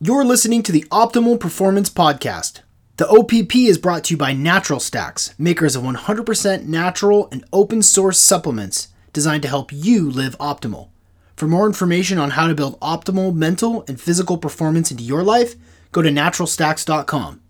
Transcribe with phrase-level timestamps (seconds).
[0.00, 2.60] You're listening to the Optimal Performance Podcast.
[2.98, 7.82] The OPP is brought to you by Natural Stacks, makers of 100% natural and open
[7.82, 10.90] source supplements designed to help you live optimal.
[11.34, 15.56] For more information on how to build optimal mental and physical performance into your life,
[15.90, 17.40] go to naturalstacks.com.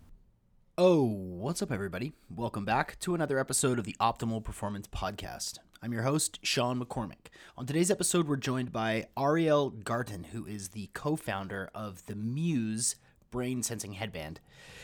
[0.79, 2.15] Oh, what's up, everybody?
[2.35, 5.59] Welcome back to another episode of the Optimal Performance Podcast.
[5.81, 7.29] I'm your host, Sean McCormick.
[7.57, 12.17] On today's episode, we're joined by Ariel Garten, who is the co founder of the
[12.17, 12.97] Muse
[13.31, 14.41] brain sensing headband.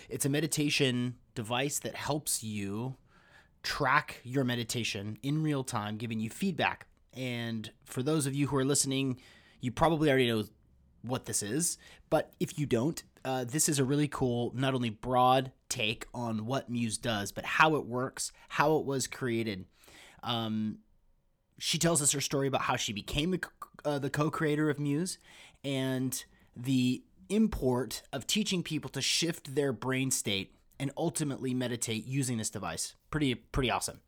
[0.09, 2.95] It's a meditation device that helps you
[3.65, 6.87] track your meditation in real time, giving you feedback.
[7.13, 9.21] And for those of you who are listening,
[9.61, 10.45] you probably already know
[11.03, 11.77] what this is.
[12.09, 16.47] But if you don't, uh, this is a really cool, not only broad take on
[16.47, 19.65] what Muse does, but how it works, how it was created.
[20.23, 20.79] Um,
[21.65, 23.41] she tells us her story about how she became the,
[23.87, 25.17] uh, the co-creator of Muse
[25.65, 32.37] and the import of teaching people to shift their brain state and ultimately meditate using
[32.37, 32.97] this device.
[33.11, 34.01] Pretty pretty awesome.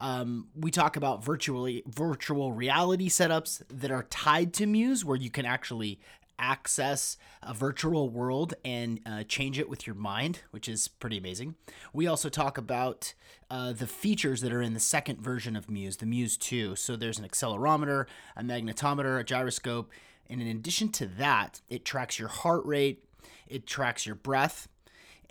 [0.00, 5.30] Um, we talk about virtually virtual reality setups that are tied to Muse, where you
[5.30, 5.98] can actually
[6.38, 11.54] access a virtual world and uh, change it with your mind, which is pretty amazing.
[11.92, 13.14] We also talk about
[13.50, 16.76] uh, the features that are in the second version of Muse, the Muse 2.
[16.76, 19.90] So there's an accelerometer, a magnetometer, a gyroscope,
[20.28, 23.04] and in addition to that, it tracks your heart rate,
[23.46, 24.68] it tracks your breath,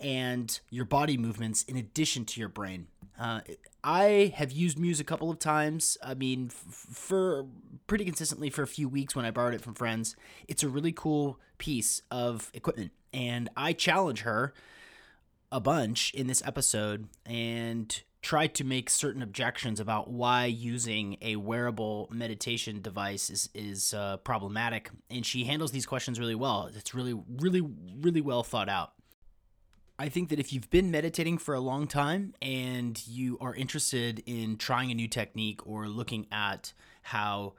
[0.00, 2.88] and your body movements in addition to your brain.
[3.18, 3.40] Uh,
[3.82, 5.96] I have used Muse a couple of times.
[6.02, 7.46] I mean, f- for
[7.86, 10.16] pretty consistently for a few weeks when I borrowed it from friends.
[10.48, 14.54] It's a really cool piece of equipment, and I challenge her
[15.52, 21.36] a bunch in this episode and try to make certain objections about why using a
[21.36, 24.90] wearable meditation device is is uh, problematic.
[25.10, 26.70] And she handles these questions really well.
[26.74, 28.94] It's really, really, really well thought out.
[29.98, 34.22] I think that if you've been meditating for a long time and you are interested
[34.26, 37.52] in trying a new technique or looking at how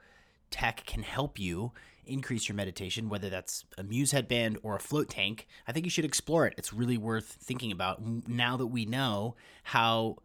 [0.50, 1.72] tech can help you
[2.04, 5.90] increase your meditation, whether that's a Muse headband or a float tank, I think you
[5.90, 6.52] should explore it.
[6.58, 10.16] It's really worth thinking about now that we know how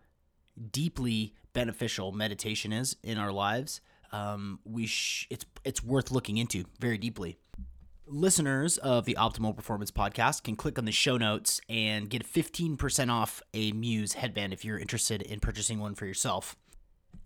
[0.72, 3.80] deeply beneficial meditation is in our lives.
[4.12, 7.38] Um, we sh- it's it's worth looking into very deeply
[8.11, 13.09] listeners of the Optimal Performance Podcast can click on the show notes and get 15%
[13.09, 16.55] off a Muse headband if you're interested in purchasing one for yourself.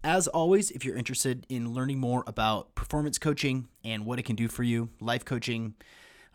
[0.03, 4.35] As always, if you're interested in learning more about performance coaching and what it can
[4.35, 5.73] do for you, life coaching,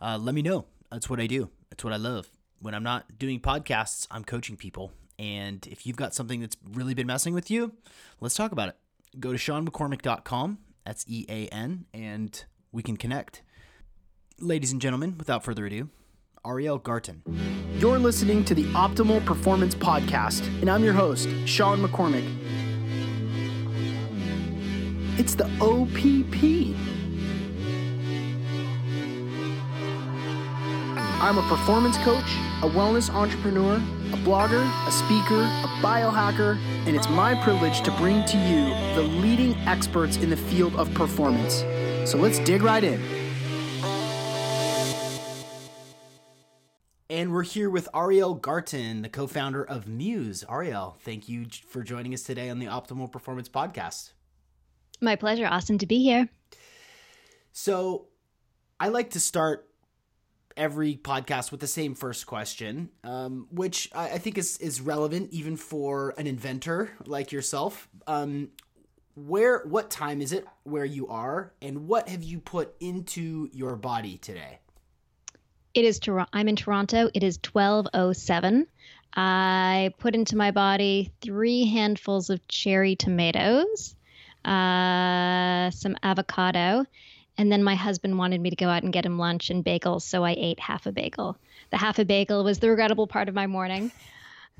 [0.00, 0.66] uh, let me know.
[0.90, 1.50] That's what I do.
[1.70, 2.28] That's what I love.
[2.60, 4.92] When I'm not doing podcasts, I'm coaching people.
[5.18, 7.72] And if you've got something that's really been messing with you,
[8.20, 8.76] let's talk about it.
[9.20, 10.58] Go to seanmccormick.com.
[10.84, 13.42] That's E A N, and we can connect.
[14.42, 15.90] Ladies and gentlemen, without further ado,
[16.46, 17.22] Ariel Garten.
[17.76, 22.24] You're listening to the Optimal Performance Podcast, and I'm your host, Sean McCormick.
[25.18, 26.74] It's the OPP.
[31.22, 32.24] I'm a performance coach,
[32.62, 36.56] a wellness entrepreneur, a blogger, a speaker, a biohacker,
[36.86, 40.90] and it's my privilege to bring to you the leading experts in the field of
[40.94, 41.62] performance.
[42.10, 43.19] So let's dig right in.
[47.10, 50.44] And we're here with Ariel Garten, the co founder of Muse.
[50.48, 54.12] Ariel, thank you for joining us today on the Optimal Performance Podcast.
[55.00, 55.44] My pleasure.
[55.44, 56.28] Awesome to be here.
[57.50, 58.06] So,
[58.78, 59.68] I like to start
[60.56, 65.32] every podcast with the same first question, um, which I, I, think is, is relevant
[65.32, 67.88] even for an inventor like yourself.
[68.06, 68.50] Um,
[69.16, 73.74] where, what time is it where you are, and what have you put into your
[73.74, 74.60] body today?
[75.72, 76.30] It is Toronto.
[76.32, 77.10] I'm in Toronto.
[77.14, 78.66] It is 1207.
[79.14, 83.94] I put into my body three handfuls of cherry tomatoes,
[84.44, 86.86] uh, some avocado,
[87.38, 90.02] and then my husband wanted me to go out and get him lunch and bagels,
[90.02, 91.36] so I ate half a bagel.
[91.70, 93.90] The half a bagel was the regrettable part of my morning,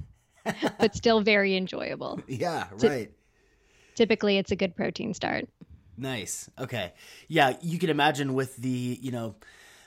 [0.78, 2.20] but still very enjoyable.
[2.26, 3.10] Yeah, right.
[3.94, 5.48] Typically, it's a good protein start.
[5.96, 6.48] Nice.
[6.58, 6.92] Okay.
[7.28, 9.34] Yeah, you can imagine with the, you know,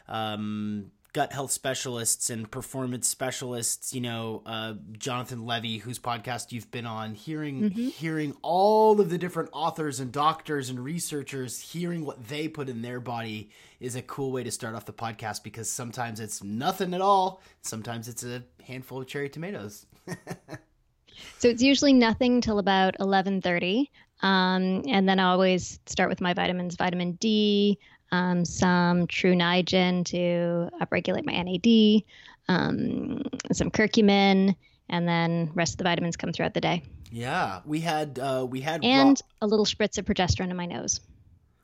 [0.08, 6.72] um, gut health specialists and performance specialists, you know, uh, Jonathan Levi, whose podcast you've
[6.72, 7.88] been on, hearing mm-hmm.
[7.90, 12.82] hearing all of the different authors and doctors and researchers, hearing what they put in
[12.82, 16.94] their body is a cool way to start off the podcast because sometimes it's nothing
[16.96, 19.86] at all, sometimes it's a handful of cherry tomatoes.
[21.38, 23.92] so it's usually nothing till about eleven thirty.
[24.22, 27.78] Um, and then I always start with my vitamins, vitamin D,
[28.14, 32.04] um, some Tru Niagen to upregulate my NAD,
[32.48, 34.56] um, some curcumin,
[34.88, 36.84] and then rest of the vitamins come throughout the day.
[37.12, 39.46] Yeah, we had uh, we had and raw...
[39.46, 41.02] a little spritz of progesterone in my nose.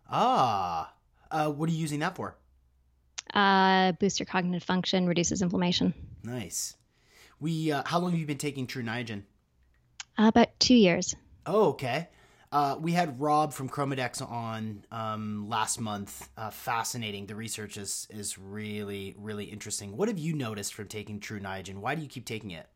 [0.10, 0.92] Ah,
[1.30, 2.36] uh, what are you using that for?
[3.32, 5.94] Uh, boost your cognitive function, reduces inflammation.
[6.24, 6.76] Nice.
[7.40, 9.22] We uh, how long have you been taking Tru Niagen?
[10.18, 11.16] Uh, about two years.
[11.46, 12.10] Oh, okay.
[12.52, 16.30] Uh, we had Rob from Chromadex on um, last month.
[16.36, 17.28] Uh, fascinating.
[17.28, 19.96] The research is is really really interesting.
[19.96, 21.78] What have you noticed from taking Tru Niagen?
[21.78, 22.68] Why do you keep taking it?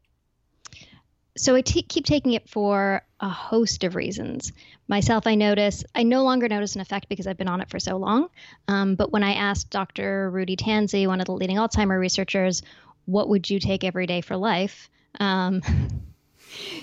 [1.36, 4.52] So I t- keep taking it for a host of reasons.
[4.88, 7.80] Myself, I notice I no longer notice an effect because I've been on it for
[7.80, 8.30] so long.
[8.68, 10.30] Um, but when I asked Dr.
[10.30, 12.62] Rudy Tanzi, one of the leading Alzheimer researchers,
[13.06, 14.92] what would you take every day for life?
[15.20, 15.64] Um,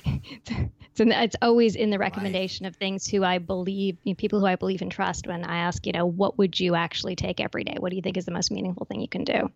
[1.01, 4.45] so it's always in the recommendation of things who I believe, you know, people who
[4.45, 5.27] I believe and trust.
[5.27, 7.77] When I ask, you know, what would you actually take every day?
[7.79, 9.51] What do you think is the most meaningful thing you can do?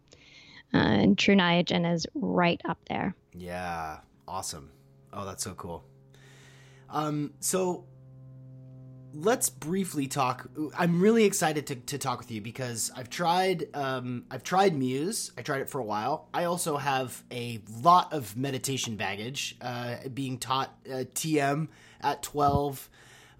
[0.72, 3.14] Uh, and Tru Niagen is right up there.
[3.34, 4.70] Yeah, awesome.
[5.12, 5.84] Oh, that's so cool.
[6.88, 7.84] Um, so
[9.14, 10.48] let's briefly talk.
[10.76, 15.30] I'm really excited to, to talk with you because I've tried um, I've tried Muse.
[15.38, 16.28] I tried it for a while.
[16.34, 21.68] I also have a lot of meditation baggage, uh, being taught uh, TM
[22.00, 22.88] at 12,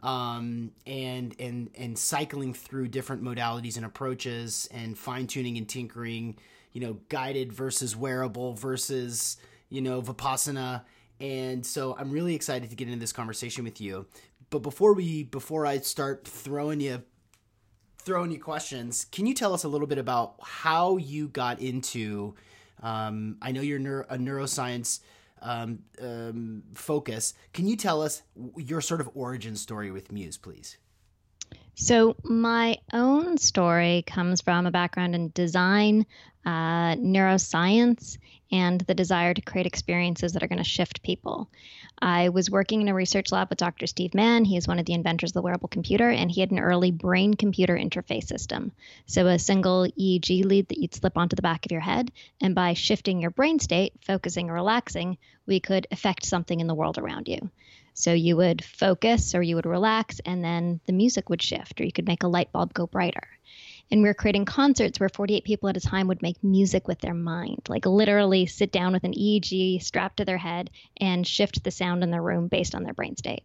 [0.03, 6.39] um, and and and cycling through different modalities and approaches, and fine tuning and tinkering.
[6.73, 9.37] You know, guided versus wearable versus
[9.69, 10.83] you know vipassana.
[11.21, 14.07] And so I'm really excited to get into this conversation with you
[14.55, 17.03] but before we before I start throwing you
[17.99, 22.37] throwing you questions, can you tell us a little bit about how you got into?
[22.81, 25.01] Um, I know you're neuro, a neuroscience
[25.43, 27.35] um, um, focus.
[27.53, 28.23] Can you tell us
[28.57, 30.77] your sort of origin story with Muse, please?
[31.75, 36.07] So, my own story comes from a background in design,
[36.47, 38.19] uh, neuroscience,
[38.53, 41.51] and the desire to create experiences that are going to shift people.
[41.99, 43.87] I was working in a research lab with Dr.
[43.87, 44.45] Steve Mann.
[44.45, 46.91] He is one of the inventors of the wearable computer, and he had an early
[46.91, 48.73] brain computer interface system.
[49.07, 52.11] So, a single EEG lead that you'd slip onto the back of your head,
[52.41, 56.75] and by shifting your brain state, focusing or relaxing, we could affect something in the
[56.75, 57.51] world around you.
[57.95, 61.85] So you would focus or you would relax, and then the music would shift, or
[61.85, 63.29] you could make a light bulb go brighter.
[63.91, 67.01] And we were creating concerts where 48 people at a time would make music with
[67.01, 71.63] their mind, like literally sit down with an EEG strapped to their head and shift
[71.63, 73.45] the sound in the room based on their brain state.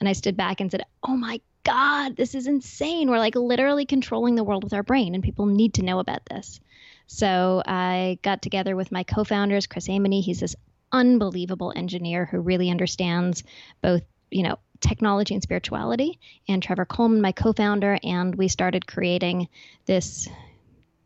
[0.00, 3.10] And I stood back and said, Oh my God, this is insane.
[3.10, 6.26] We're like literally controlling the world with our brain, and people need to know about
[6.26, 6.60] this.
[7.06, 10.22] So I got together with my co founders, Chris Aimone.
[10.22, 10.56] He's this
[10.92, 13.42] unbelievable engineer who really understands
[13.82, 16.18] both, you know, technology and spirituality.
[16.46, 19.48] And Trevor Coleman, my co founder, and we started creating
[19.86, 20.28] this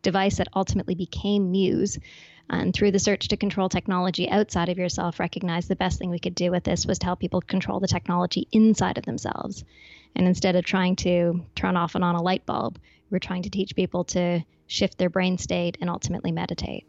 [0.03, 1.99] device that ultimately became Muse.
[2.51, 6.19] And through the search to control technology outside of yourself, recognized the best thing we
[6.19, 9.65] could do with this was to help people control the technology inside of themselves.
[10.17, 12.79] And instead of trying to turn off and on a light bulb,
[13.11, 16.87] we're trying to teach people to shift their brain state and ultimately meditate.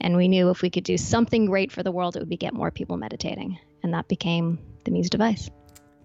[0.00, 2.36] And we knew if we could do something great for the world, it would be
[2.36, 3.58] get more people meditating.
[3.82, 5.50] And that became the Muse device.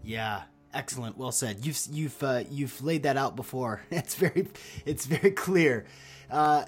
[0.08, 0.44] Yeah,
[0.74, 1.18] excellent.
[1.18, 1.66] Well said.
[1.66, 3.82] You've you've uh, you've laid that out before.
[3.92, 4.48] It's very
[4.86, 5.86] it's very clear.
[6.32, 6.64] Uh,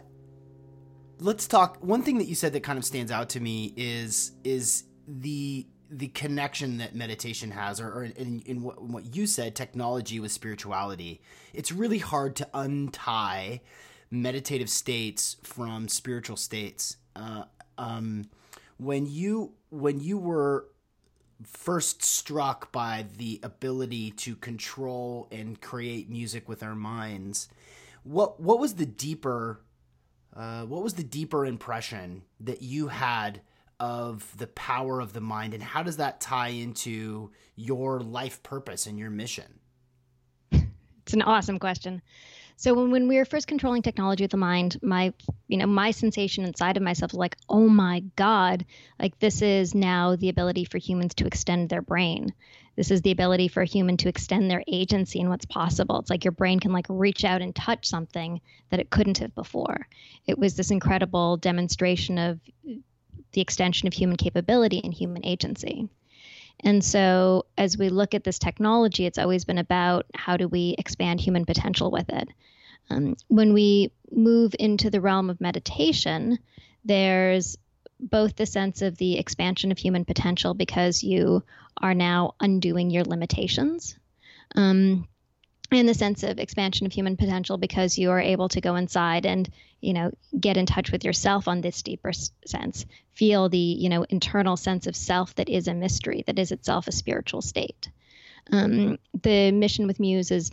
[1.19, 1.77] let's talk.
[1.81, 5.65] One thing that you said that kind of stands out to me is is the
[5.89, 10.31] the connection that meditation has, or, or in, in, what, what you said, technology with
[10.31, 11.19] spirituality.
[11.51, 13.61] It's really hard to untie
[14.11, 17.45] meditative states from spiritual states uh,
[17.77, 18.25] um,
[18.77, 20.67] when you when you were
[21.43, 27.49] first struck by the ability to control and create music with our minds,
[28.03, 29.61] what what was the deeper
[30.35, 33.41] uh, what was the deeper impression that you had
[33.79, 38.85] of the power of the mind, and how does that tie into your life purpose
[38.85, 39.59] and your mission?
[40.51, 42.03] It's an awesome question.
[42.59, 45.13] So when, when we were first controlling technology with the mind, my
[45.47, 48.65] you know my sensation inside of myself was like, oh my god,
[48.99, 52.33] like this is now the ability for humans to extend their brain.
[52.75, 55.99] This is the ability for a human to extend their agency and what's possible.
[55.99, 59.33] It's like your brain can like reach out and touch something that it couldn't have
[59.35, 59.87] before.
[60.27, 62.41] It was this incredible demonstration of
[63.31, 65.87] the extension of human capability and human agency.
[66.61, 70.75] And so, as we look at this technology, it's always been about how do we
[70.77, 72.27] expand human potential with it.
[72.89, 76.39] Um, when we move into the realm of meditation,
[76.83, 77.57] there's
[77.99, 81.43] both the sense of the expansion of human potential because you
[81.77, 83.97] are now undoing your limitations.
[84.55, 85.07] Um,
[85.71, 89.25] in the sense of expansion of human potential because you are able to go inside
[89.25, 89.49] and
[89.81, 92.11] you know get in touch with yourself on this deeper
[92.45, 96.51] sense feel the you know internal sense of self that is a mystery that is
[96.51, 97.89] itself a spiritual state
[98.51, 100.49] um, the mission with muse is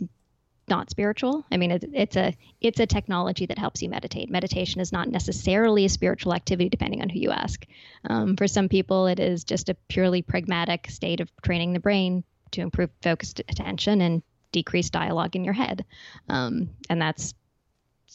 [0.69, 4.81] not spiritual i mean it, it's a it's a technology that helps you meditate meditation
[4.81, 7.65] is not necessarily a spiritual activity depending on who you ask
[8.09, 12.23] um, for some people it is just a purely pragmatic state of training the brain
[12.51, 14.21] to improve focused attention and
[14.51, 15.85] decrease dialogue in your head.
[16.29, 17.33] Um, and that's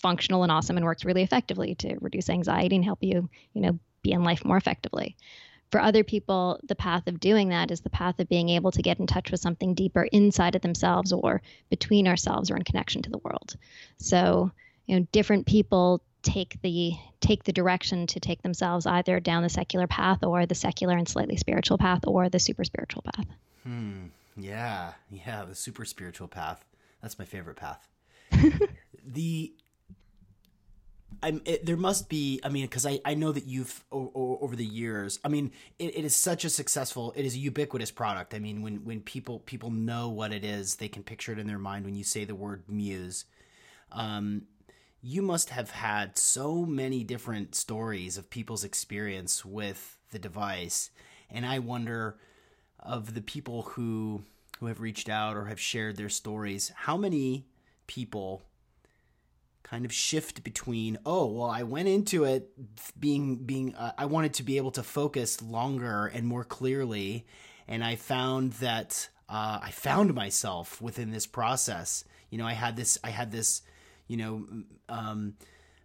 [0.01, 3.79] functional and awesome and works really effectively to reduce anxiety and help you, you know,
[4.03, 5.17] be in life more effectively.
[5.73, 8.83] For other people, the path of doing that is the path of being able to
[8.83, 13.01] get in touch with something deeper inside of themselves or between ourselves or in connection
[13.03, 13.57] to the world.
[13.97, 14.53] So,
[14.87, 19.49] you know, different people take the take the direction to take themselves either down the
[19.49, 23.27] secular path or the secular and slightly spiritual path or the super spiritual path.
[23.63, 24.09] Hmm.
[24.37, 26.63] Yeah, yeah, the super spiritual path.
[27.01, 27.89] That's my favorite path.
[29.07, 29.55] the
[31.23, 34.39] I'm, it, there must be i mean because I, I know that you've o- o-
[34.41, 37.91] over the years i mean it, it is such a successful it is a ubiquitous
[37.91, 38.35] product.
[38.35, 41.47] I mean when when people people know what it is they can picture it in
[41.47, 43.25] their mind when you say the word muse.
[43.91, 44.43] Um,
[45.03, 50.91] you must have had so many different stories of people's experience with the device.
[51.31, 52.19] And i wonder
[52.79, 54.23] of the people who
[54.61, 57.47] who have reached out or have shared their stories, how many
[57.89, 58.43] people
[59.73, 62.51] kind of shift between oh well I went into it
[63.01, 67.25] being being uh, I wanted to be able to focus longer and more clearly
[67.67, 72.77] and I found that uh, I found myself within this process you know I had
[72.77, 73.63] this I had this
[74.09, 74.47] you know
[74.91, 75.37] um,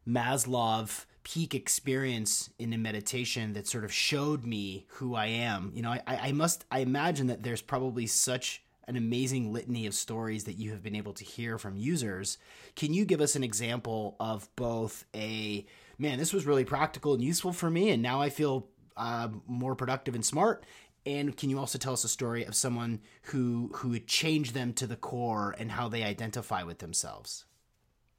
[0.05, 5.71] Maslow peak experience in a meditation that sort of showed me who I am.
[5.75, 9.93] You know, I, I must, I imagine that there's probably such an amazing litany of
[9.93, 12.37] stories that you have been able to hear from users.
[12.75, 15.65] Can you give us an example of both a,
[15.97, 19.75] man, this was really practical and useful for me, and now I feel uh, more
[19.75, 20.65] productive and smart?
[21.05, 24.87] And can you also tell us a story of someone who who changed them to
[24.87, 27.45] the core and how they identify with themselves?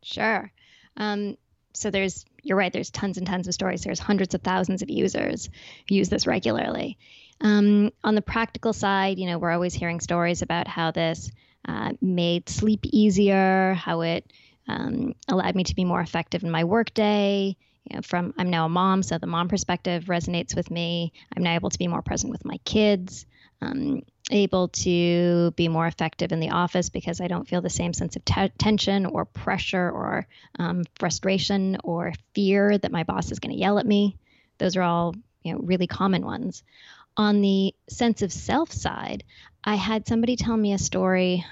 [0.02, 0.50] Sure.
[0.96, 1.36] Um,
[1.74, 4.90] so there's you're right there's tons and tons of stories there's hundreds of thousands of
[4.90, 5.50] users
[5.88, 6.98] who use this regularly
[7.40, 11.30] um, on the practical side you know we're always hearing stories about how this
[11.66, 14.30] uh, made sleep easier how it
[14.68, 18.66] um, allowed me to be more effective in my workday you know, from i'm now
[18.66, 22.02] a mom so the mom perspective resonates with me i'm now able to be more
[22.02, 23.26] present with my kids
[23.60, 27.92] um, able to be more effective in the office because I don't feel the same
[27.92, 30.26] sense of t- tension or pressure or
[30.58, 34.16] um, frustration or fear that my boss is going to yell at me.
[34.58, 36.62] Those are all you know really common ones.
[37.18, 39.24] On the sense of self side,
[39.62, 41.44] I had somebody tell me a story.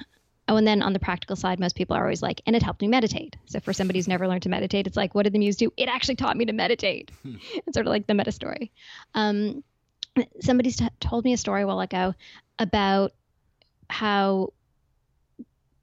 [0.49, 2.81] Oh, and then on the practical side, most people are always like, and it helped
[2.81, 3.37] me meditate.
[3.47, 5.73] So for somebody who's never learned to meditate, it's like, what did the muse do?
[5.77, 7.11] It actually taught me to meditate.
[7.23, 7.35] Hmm.
[7.55, 8.71] it's sort of like the meta story.
[9.15, 9.65] Um,
[10.41, 12.15] somebody t- told me a story a while ago
[12.59, 13.13] about
[13.91, 14.53] how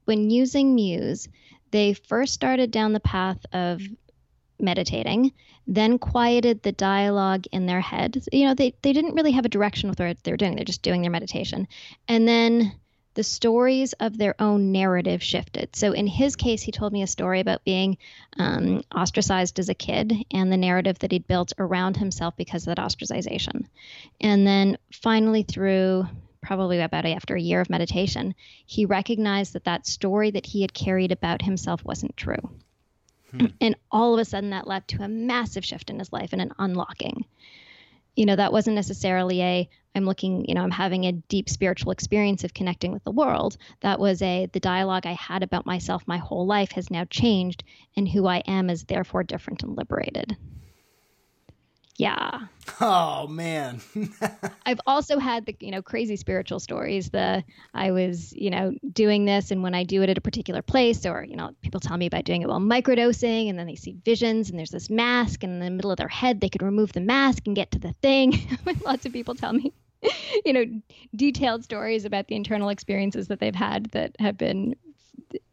[0.04, 1.28] when using Muse,
[1.70, 3.82] they first started down the path of
[4.58, 5.32] meditating,
[5.66, 8.22] then quieted the dialogue in their head.
[8.32, 10.64] You know, they, they didn't really have a direction with what they were doing, they're
[10.64, 11.68] just doing their meditation.
[12.08, 12.72] And then
[13.14, 15.74] the stories of their own narrative shifted.
[15.76, 17.96] So in his case, he told me a story about being
[18.38, 22.74] um, ostracized as a kid and the narrative that he'd built around himself because of
[22.74, 23.66] that ostracization.
[24.20, 26.06] And then finally, through
[26.42, 28.34] probably about after a year of meditation,
[28.66, 32.50] he recognized that that story that he had carried about himself wasn't true.
[33.38, 33.46] Hmm.
[33.60, 36.42] And all of a sudden, that led to a massive shift in his life and
[36.42, 37.24] an unlocking
[38.16, 41.92] you know, that wasn't necessarily a, I'm looking, you know, I'm having a deep spiritual
[41.92, 43.56] experience of connecting with the world.
[43.80, 47.64] That was a, the dialogue I had about myself my whole life has now changed,
[47.96, 50.36] and who I am is therefore different and liberated.
[51.96, 52.40] Yeah.
[52.80, 53.80] Oh man.
[54.66, 57.10] I've also had the you know crazy spiritual stories.
[57.10, 60.62] The I was you know doing this, and when I do it at a particular
[60.62, 63.76] place, or you know people tell me about doing it while microdosing, and then they
[63.76, 66.62] see visions, and there's this mask, and in the middle of their head they could
[66.62, 68.34] remove the mask and get to the thing.
[68.84, 69.72] Lots of people tell me,
[70.44, 70.64] you know,
[71.14, 74.74] detailed stories about the internal experiences that they've had that have been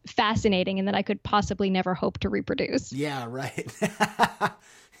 [0.06, 2.92] fascinating and that I could possibly never hope to reproduce.
[2.92, 3.72] Yeah, right.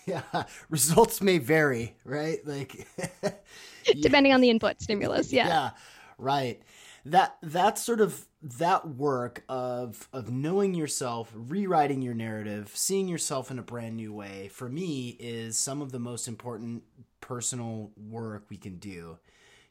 [0.06, 0.22] Yeah,
[0.70, 2.38] results may vary, right?
[2.46, 2.86] Like
[4.00, 5.32] depending on the input stimulus.
[5.32, 5.46] Yeah.
[5.46, 5.70] Yeah,
[6.18, 6.62] right.
[7.04, 13.50] That that sort of that work of of knowing yourself, rewriting your narrative, seeing yourself
[13.50, 16.84] in a brand new way, for me is some of the most important
[17.20, 19.18] personal work we can do.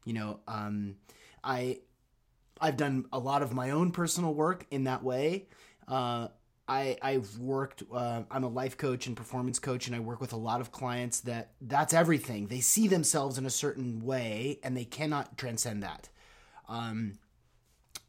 [0.03, 0.95] You know, um,
[1.43, 1.79] I
[2.59, 5.47] I've done a lot of my own personal work in that way.
[5.87, 6.27] Uh,
[6.71, 10.31] I, I've worked, uh, I'm a life coach and performance coach, and I work with
[10.31, 12.47] a lot of clients that that's everything.
[12.47, 16.07] They see themselves in a certain way and they cannot transcend that.
[16.69, 17.19] Um,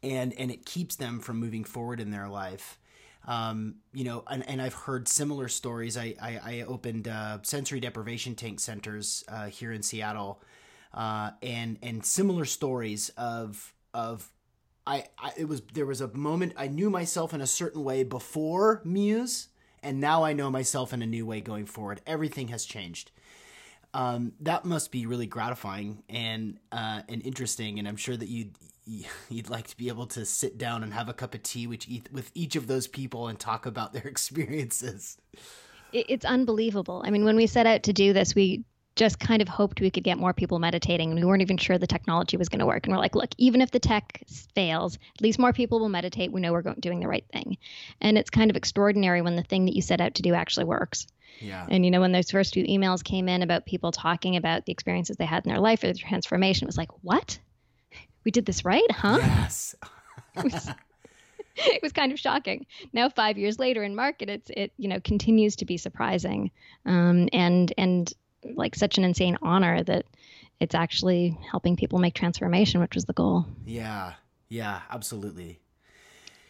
[0.01, 2.79] and, and it keeps them from moving forward in their life.
[3.27, 5.97] Um, you know, and, and I've heard similar stories.
[5.97, 10.41] I, I, I opened uh, sensory deprivation tank centers uh, here in Seattle,
[10.93, 14.32] uh, and and similar stories of of
[14.85, 18.03] I, I it was there was a moment I knew myself in a certain way
[18.03, 19.49] before Muse,
[19.81, 22.01] and now I know myself in a new way going forward.
[22.05, 23.11] Everything has changed.
[23.93, 28.57] Um, that must be really gratifying and uh, and interesting, and I'm sure that you'd
[29.29, 31.87] you'd like to be able to sit down and have a cup of tea with
[31.87, 35.17] each, with each of those people and talk about their experiences.
[35.93, 37.03] It's unbelievable.
[37.05, 38.63] I mean, when we set out to do this, we
[38.95, 41.77] just kind of hoped we could get more people meditating and we weren't even sure
[41.77, 44.23] the technology was going to work and we're like look even if the tech
[44.53, 47.57] fails at least more people will meditate we know we're going, doing the right thing
[48.01, 50.65] and it's kind of extraordinary when the thing that you set out to do actually
[50.65, 51.07] works
[51.39, 51.65] yeah.
[51.69, 54.71] And you know, when those first few emails came in about people talking about the
[54.71, 57.39] experiences they had in their life or the transformation, it was like, what?
[58.23, 59.17] We did this right, huh?
[59.19, 59.75] Yes.
[60.37, 60.69] it, was,
[61.57, 62.65] it was kind of shocking.
[62.93, 66.51] Now, five years later in market, it's it you know continues to be surprising,
[66.85, 68.11] um, and and
[68.55, 70.05] like such an insane honor that
[70.59, 73.45] it's actually helping people make transformation, which was the goal.
[73.65, 74.13] Yeah,
[74.49, 75.59] yeah, absolutely.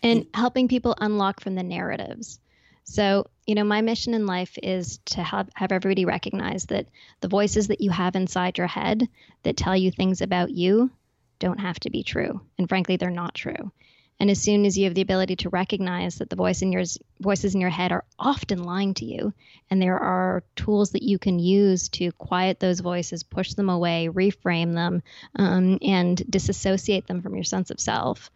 [0.02, 2.40] And helping people unlock from the narratives.
[2.84, 6.88] So, you know, my mission in life is to have, have everybody recognize that
[7.22, 9.08] the voices that you have inside your head
[9.44, 10.92] that tell you things about you
[11.40, 12.42] don't have to be true.
[12.58, 13.72] And frankly, they're not true.
[14.20, 16.86] And as soon as you have the ability to recognize that the voice in
[17.20, 19.34] voices in your head are often lying to you,
[19.70, 24.10] and there are tools that you can use to quiet those voices, push them away,
[24.12, 25.04] reframe them,
[25.36, 28.30] um, and disassociate them from your sense of self,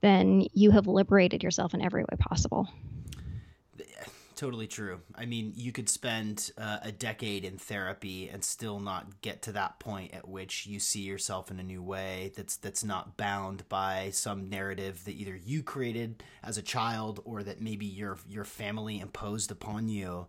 [0.00, 2.68] then you have liberated yourself in every way possible.
[4.36, 5.00] Totally true.
[5.14, 9.52] I mean, you could spend uh, a decade in therapy and still not get to
[9.52, 12.32] that point at which you see yourself in a new way.
[12.36, 17.44] That's that's not bound by some narrative that either you created as a child or
[17.44, 20.26] that maybe your your family imposed upon you.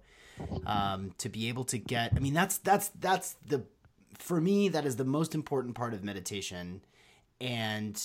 [0.66, 3.64] Um, to be able to get, I mean, that's that's that's the
[4.18, 6.82] for me that is the most important part of meditation,
[7.40, 8.00] and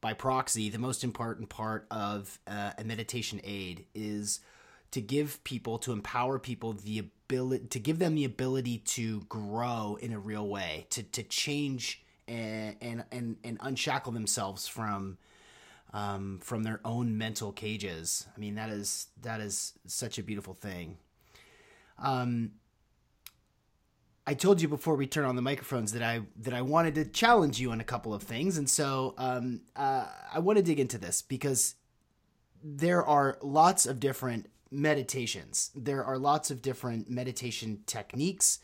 [0.00, 4.40] by proxy, the most important part of uh, a meditation aid is
[4.96, 9.98] to give people to empower people the ability to give them the ability to grow
[10.00, 15.18] in a real way to to change and and and, unshackle themselves from
[15.92, 18.26] um, from their own mental cages.
[18.34, 20.96] I mean that is that is such a beautiful thing.
[21.98, 22.52] Um
[24.26, 27.04] I told you before we turn on the microphones that I that I wanted to
[27.04, 30.80] challenge you on a couple of things, and so um, uh, I want to dig
[30.80, 31.74] into this because
[32.64, 35.70] there are lots of different meditations.
[35.74, 38.58] There are lots of different meditation techniques,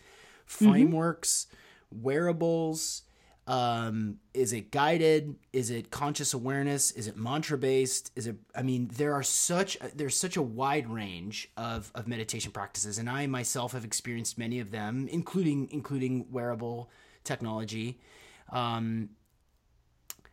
[0.44, 2.02] frameworks, mm-hmm.
[2.02, 3.02] wearables.
[3.46, 5.34] Um, is it guided?
[5.52, 6.92] Is it conscious awareness?
[6.92, 8.12] Is it mantra based?
[8.14, 8.36] Is it?
[8.54, 13.10] I mean, there are such there's such a wide range of of meditation practices, and
[13.10, 16.88] I myself have experienced many of them, including including wearable
[17.24, 17.98] technology.
[18.50, 19.10] Um,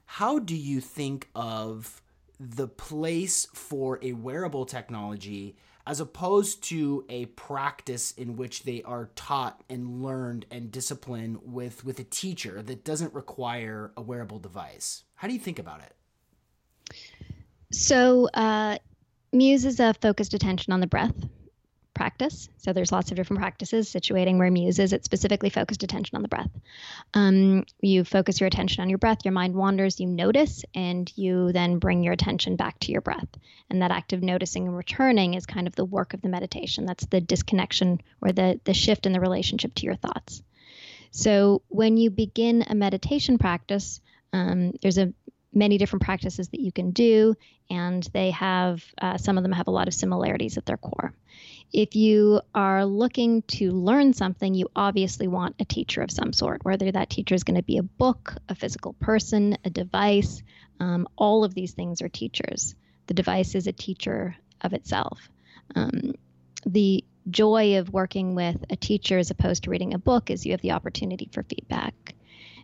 [0.06, 2.02] how do you think of
[2.40, 9.10] the place for a wearable technology as opposed to a practice in which they are
[9.16, 15.04] taught and learned and disciplined with with a teacher that doesn't require a wearable device.
[15.16, 16.96] How do you think about it?
[17.72, 18.78] So uh,
[19.34, 21.16] muse is a focused attention on the breath
[22.00, 22.48] practice.
[22.60, 24.94] So there's lots of different practices situating where muse is.
[24.94, 26.50] It's specifically focused attention on the breath.
[27.14, 31.52] Um, you focus your attention on your breath, your mind wanders, you notice, and you
[31.52, 33.28] then bring your attention back to your breath.
[33.70, 36.86] And that act of noticing and returning is kind of the work of the meditation.
[36.86, 40.42] That's the disconnection or the, the shift in the relationship to your thoughts.
[41.12, 44.00] So when you begin a meditation practice,
[44.32, 45.14] um, there's a
[45.52, 47.36] many different practices that you can do,
[47.70, 51.14] and they have uh, some of them have a lot of similarities at their core.
[51.72, 56.66] If you are looking to learn something, you obviously want a teacher of some sort,
[56.66, 60.42] whether that teacher is going to be a book, a physical person, a device.
[60.80, 62.76] Um, all of these things are teachers.
[63.08, 65.30] The device is a teacher of itself.
[65.76, 66.16] Um,
[66.66, 70.54] the joy of working with a teacher as opposed to reading a book is you
[70.54, 72.16] have the opportunity for feedback.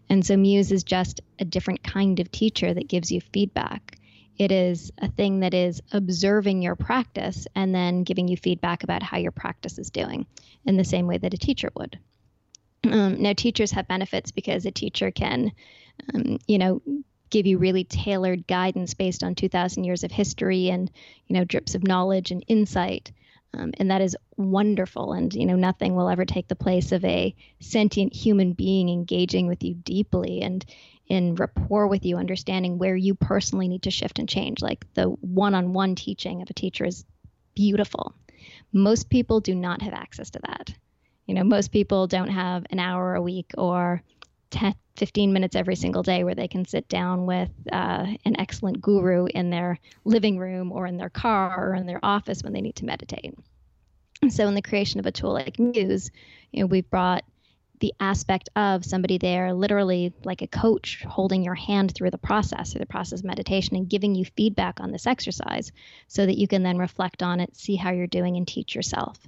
[0.10, 3.98] And so Muse is just a different kind of teacher that gives you feedback.
[4.38, 9.04] It is a thing that is observing your practice and then giving you feedback about
[9.04, 10.26] how your practice is doing
[10.66, 11.98] in the same way that a teacher would.
[12.84, 15.52] Um, now, teachers have benefits because a teacher can,
[16.14, 16.82] um, you know,
[17.30, 20.92] give you really tailored guidance based on 2,000 years of history and
[21.28, 23.12] you know drips of knowledge and insight.
[23.54, 25.14] Um, and that is wonderful.
[25.14, 29.48] And you know nothing will ever take the place of a sentient human being engaging
[29.48, 30.66] with you deeply and
[31.08, 34.62] in rapport with you, understanding where you personally need to shift and change.
[34.62, 37.06] Like the one-on-one teaching of a teacher is
[37.56, 38.14] beautiful.
[38.74, 40.74] Most people do not have access to that.
[41.26, 44.02] You know, most people don't have an hour a week or
[44.52, 48.82] 10, 15 minutes every single day where they can sit down with uh, an excellent
[48.82, 52.62] guru in their living room or in their car or in their office when they
[52.62, 53.34] need to meditate.
[54.30, 56.10] So, in the creation of a tool like Muse,
[56.52, 57.26] you know, we've brought
[57.80, 62.72] the aspect of somebody there, literally like a coach holding your hand through the process,
[62.72, 65.72] through the process of meditation, and giving you feedback on this exercise
[66.08, 69.20] so that you can then reflect on it, see how you're doing, and teach yourself.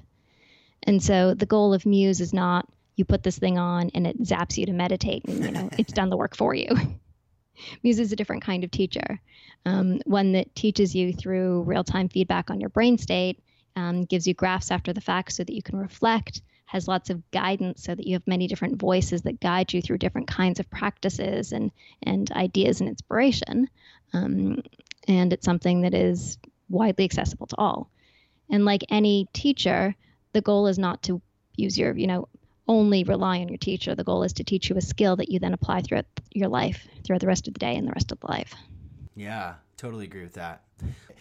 [0.83, 4.21] And so the goal of Muse is not you put this thing on and it
[4.23, 6.67] zaps you to meditate and you know it's done the work for you
[7.83, 9.21] muse is a different kind of teacher
[9.65, 13.39] um, one that teaches you through real-time feedback on your brain state
[13.75, 17.29] um, gives you graphs after the fact so that you can reflect has lots of
[17.31, 20.69] guidance so that you have many different voices that guide you through different kinds of
[20.69, 21.71] practices and
[22.03, 23.67] and ideas and inspiration
[24.13, 24.61] um,
[25.07, 26.37] and it's something that is
[26.69, 27.89] widely accessible to all
[28.49, 29.95] and like any teacher
[30.33, 31.21] the goal is not to
[31.55, 32.27] use your you know
[32.67, 33.95] only rely on your teacher.
[33.95, 36.87] The goal is to teach you a skill that you then apply throughout your life,
[37.03, 38.53] throughout the rest of the day and the rest of the life.
[39.15, 40.63] Yeah, totally agree with that.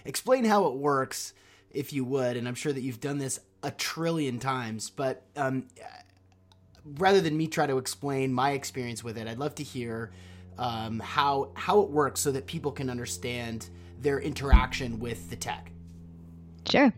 [0.05, 1.33] Explain how it works,
[1.71, 2.37] if you would.
[2.37, 5.65] And I'm sure that you've done this a trillion times, but um,
[6.99, 10.13] rather than me try to explain my experience with it, I'd love to hear
[10.57, 13.69] um, how how it works so that people can understand
[14.01, 15.73] their interaction with the tech.
[16.71, 16.95] Sure.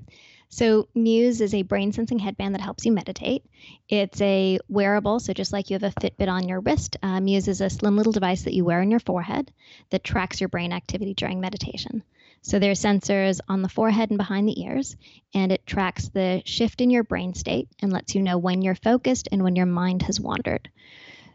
[0.50, 3.44] So, Muse is a brain sensing headband that helps you meditate.
[3.88, 7.48] It's a wearable, so just like you have a Fitbit on your wrist, uh, Muse
[7.48, 9.52] is a slim little device that you wear on your forehead
[9.90, 12.02] that tracks your brain activity during meditation.
[12.42, 14.96] So, there are sensors on the forehead and behind the ears,
[15.34, 18.74] and it tracks the shift in your brain state and lets you know when you're
[18.74, 20.70] focused and when your mind has wandered.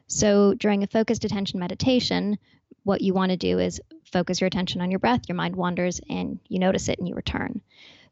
[0.07, 2.37] So, during a focused attention meditation,
[2.83, 5.99] what you want to do is focus your attention on your breath, your mind wanders,
[6.09, 7.61] and you notice it and you return.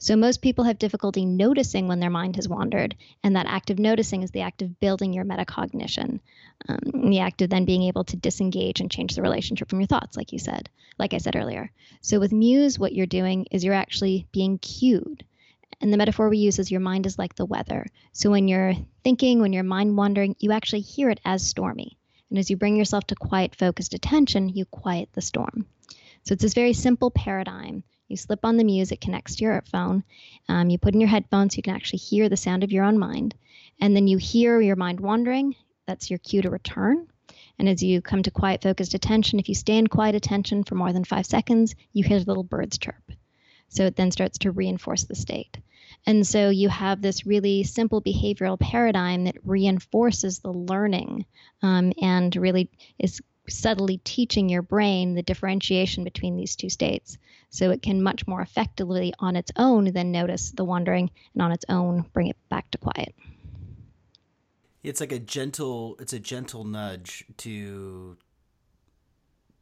[0.04, 3.78] So most people have difficulty noticing when their mind has wandered, and that act of
[3.78, 6.20] noticing is the act of building your metacognition,
[6.68, 9.86] um, the act of then being able to disengage and change the relationship from your
[9.86, 11.70] thoughts, like you said, like I said earlier.
[12.02, 15.24] So with Muse, what you're doing is you're actually being cued.
[15.82, 17.86] And the metaphor we use is your mind is like the weather.
[18.12, 21.96] So when you're thinking, when your mind wandering, you actually hear it as stormy.
[22.32, 25.68] And as you bring yourself to quiet, focused attention, you quiet the storm.
[26.24, 30.04] So it's this very simple paradigm you slip on the music, connects to your phone.
[30.48, 33.00] Um, you put in your headphones you can actually hear the sound of your own
[33.00, 33.34] mind.
[33.80, 35.56] And then you hear your mind wandering.
[35.88, 37.08] That's your cue to return.
[37.58, 40.76] And as you come to quiet, focused attention, if you stay in quiet attention for
[40.76, 43.12] more than five seconds, you hear little birds chirp.
[43.70, 45.58] So it then starts to reinforce the state.
[46.06, 51.26] And so you have this really simple behavioral paradigm that reinforces the learning
[51.62, 57.18] um, and really is subtly teaching your brain the differentiation between these two states
[57.50, 61.52] so it can much more effectively on its own then notice the wandering and on
[61.52, 63.14] its own bring it back to quiet.
[64.84, 68.18] It's like a gentle it's a gentle nudge to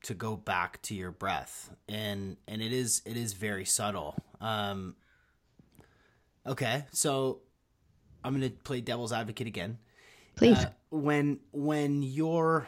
[0.04, 4.16] to go back to your breath and and it is it is very subtle.
[4.40, 4.96] Um
[6.48, 7.42] okay so
[8.24, 9.78] i'm gonna play devil's advocate again.
[10.36, 10.58] Please.
[10.58, 12.68] Uh, when when you're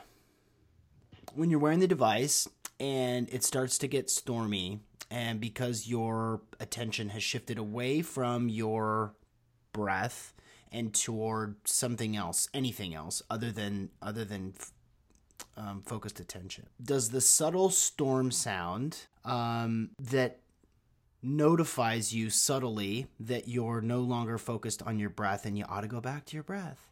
[1.36, 2.48] when you're wearing the device
[2.80, 9.14] and it starts to get stormy, and because your attention has shifted away from your
[9.74, 10.34] breath
[10.72, 14.54] and toward something else, anything else other than other than
[15.58, 20.40] um, focused attention, does the subtle storm sound um, that
[21.22, 25.88] notifies you subtly that you're no longer focused on your breath and you ought to
[25.88, 26.91] go back to your breath?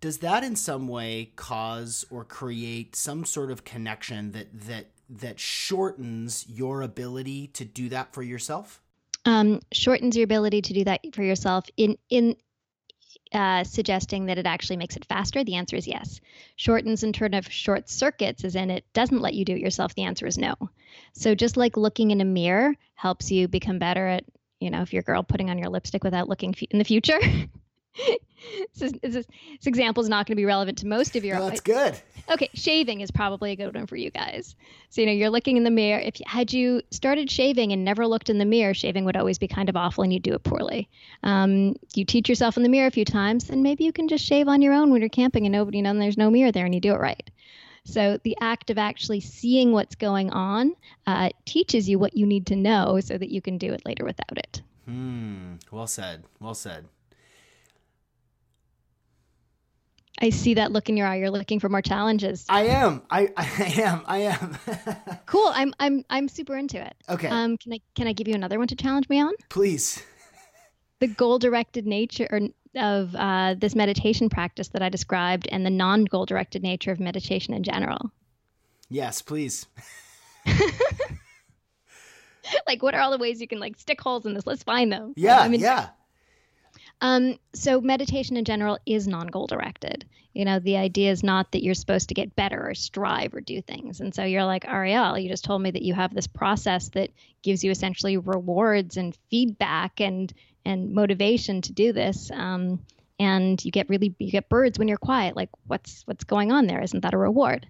[0.00, 5.40] Does that in some way cause or create some sort of connection that that that
[5.40, 8.80] shortens your ability to do that for yourself
[9.24, 12.36] um, shortens your ability to do that for yourself in in
[13.32, 15.44] uh, suggesting that it actually makes it faster?
[15.44, 16.20] The answer is yes.
[16.56, 19.94] Shortens in turn of short circuits, as in it doesn't let you do it yourself.
[19.94, 20.54] The answer is no.
[21.12, 24.24] So just like looking in a mirror helps you become better at,
[24.58, 27.18] you know, if you're a girl putting on your lipstick without looking in the future,
[28.74, 29.26] this, is, this,
[29.66, 31.38] example is not going to be relevant to most of your.
[31.38, 32.00] No, that's good.
[32.30, 34.54] Okay, shaving is probably a good one for you guys.
[34.90, 36.00] So you know you're looking in the mirror.
[36.00, 39.48] If had you started shaving and never looked in the mirror, shaving would always be
[39.48, 40.88] kind of awful, and you'd do it poorly.
[41.22, 44.24] Um, you teach yourself in the mirror a few times, and maybe you can just
[44.24, 46.52] shave on your own when you're camping and nobody, you know, and there's no mirror
[46.52, 47.30] there, and you do it right.
[47.84, 50.74] So the act of actually seeing what's going on
[51.06, 54.04] uh, teaches you what you need to know so that you can do it later
[54.04, 54.62] without it.
[54.86, 55.54] Hmm.
[55.70, 56.24] Well said.
[56.40, 56.86] Well said.
[60.20, 61.16] I see that look in your eye.
[61.16, 62.44] You're looking for more challenges.
[62.48, 63.02] I am.
[63.10, 64.02] I, I am.
[64.06, 64.58] I am.
[65.26, 65.50] cool.
[65.54, 66.94] I'm I'm I'm super into it.
[67.08, 67.28] Okay.
[67.28, 69.32] Um, can I can I give you another one to challenge me on?
[69.48, 70.02] Please.
[71.00, 72.40] The goal directed nature or
[72.76, 77.00] of uh, this meditation practice that I described, and the non goal directed nature of
[77.00, 78.10] meditation in general.
[78.88, 79.66] Yes, please.
[82.66, 84.46] like, what are all the ways you can like stick holes in this?
[84.46, 85.14] Let's find them.
[85.16, 85.38] Yeah.
[85.40, 85.88] I mean, yeah.
[87.00, 90.04] Um, so meditation in general is non-goal directed.
[90.32, 93.40] You know, the idea is not that you're supposed to get better or strive or
[93.40, 94.00] do things.
[94.00, 97.10] And so you're like, Ariel, you just told me that you have this process that
[97.42, 100.32] gives you essentially rewards and feedback and
[100.64, 102.30] and motivation to do this.
[102.30, 102.84] Um,
[103.18, 105.36] and you get really you get birds when you're quiet.
[105.36, 106.82] Like, what's what's going on there?
[106.82, 107.66] Isn't that a reward?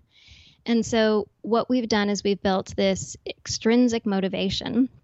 [0.66, 4.88] And so what we've done is we've built this extrinsic motivation.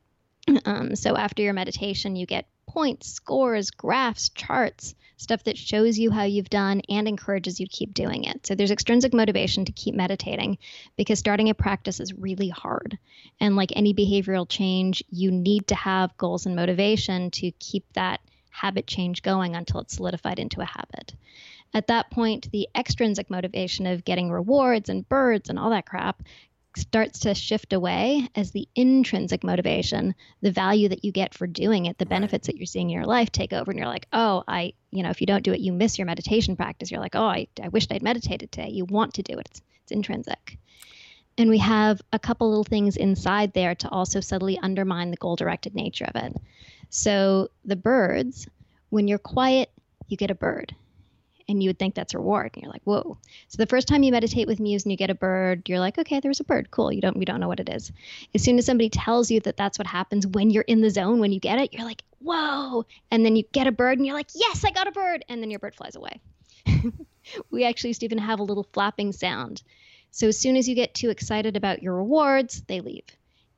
[0.64, 6.10] Um, so after your meditation, you get points, scores, graphs, charts, stuff that shows you
[6.10, 8.46] how you've done and encourages you to keep doing it.
[8.46, 10.58] So there's extrinsic motivation to keep meditating
[10.96, 12.98] because starting a practice is really hard.
[13.40, 18.20] And like any behavioral change, you need to have goals and motivation to keep that
[18.50, 21.14] habit change going until it's solidified into a habit.
[21.74, 26.22] At that point, the extrinsic motivation of getting rewards and birds and all that crap
[26.76, 31.86] starts to shift away as the intrinsic motivation, the value that you get for doing
[31.86, 33.70] it, the benefits that you're seeing in your life take over.
[33.70, 36.06] And you're like, oh, I, you know, if you don't do it, you miss your
[36.06, 36.90] meditation practice.
[36.90, 38.68] You're like, oh, I, I wished I'd meditated today.
[38.68, 40.58] You want to do it, it's, it's intrinsic.
[41.38, 45.36] And we have a couple little things inside there to also subtly undermine the goal
[45.36, 46.36] directed nature of it.
[46.88, 48.46] So the birds,
[48.90, 49.70] when you're quiet,
[50.08, 50.74] you get a bird
[51.48, 53.16] and you would think that's reward and you're like whoa.
[53.48, 55.98] So the first time you meditate with muse and you get a bird you're like
[55.98, 56.70] okay there's a bird.
[56.70, 56.92] Cool.
[56.92, 57.92] You don't we don't know what it is.
[58.34, 61.20] As soon as somebody tells you that that's what happens when you're in the zone
[61.20, 62.84] when you get it you're like whoa.
[63.10, 65.24] And then you get a bird and you're like yes i got a bird.
[65.28, 66.20] And then your bird flies away.
[67.50, 69.60] We actually used to even have a little flapping sound.
[70.12, 73.04] So as soon as you get too excited about your rewards they leave.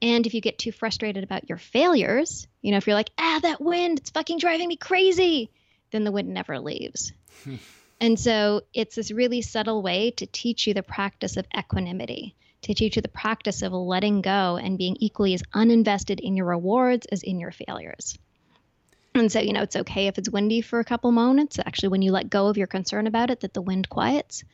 [0.01, 3.39] And if you get too frustrated about your failures you know if you're like ah
[3.43, 5.51] that wind it's fucking driving me crazy
[5.91, 7.13] then the wind never leaves
[8.01, 12.75] and so it's this really subtle way to teach you the practice of equanimity, to
[12.75, 17.07] teach you the practice of letting go and being equally as uninvested in your rewards
[17.07, 18.19] as in your failures.
[19.15, 21.59] And so, you know, it's okay if it's windy for a couple moments.
[21.59, 24.45] Actually, when you let go of your concern about it, that the wind quiets.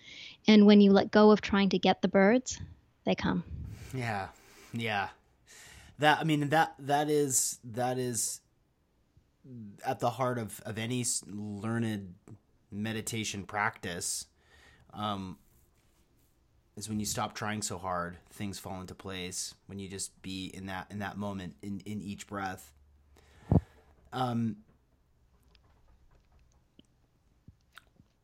[0.47, 2.59] And when you let go of trying to get the birds,
[3.05, 3.45] they come.
[3.93, 4.29] Yeah.
[4.73, 5.09] Yeah.
[5.99, 8.41] That I mean that that is that is
[9.85, 12.15] at the heart of of any learned
[12.75, 14.27] meditation practice
[14.93, 15.39] um,
[16.77, 20.51] is when you stop trying so hard things fall into place when you just be
[20.55, 22.73] in that in that moment in in each breath.
[24.13, 24.57] Um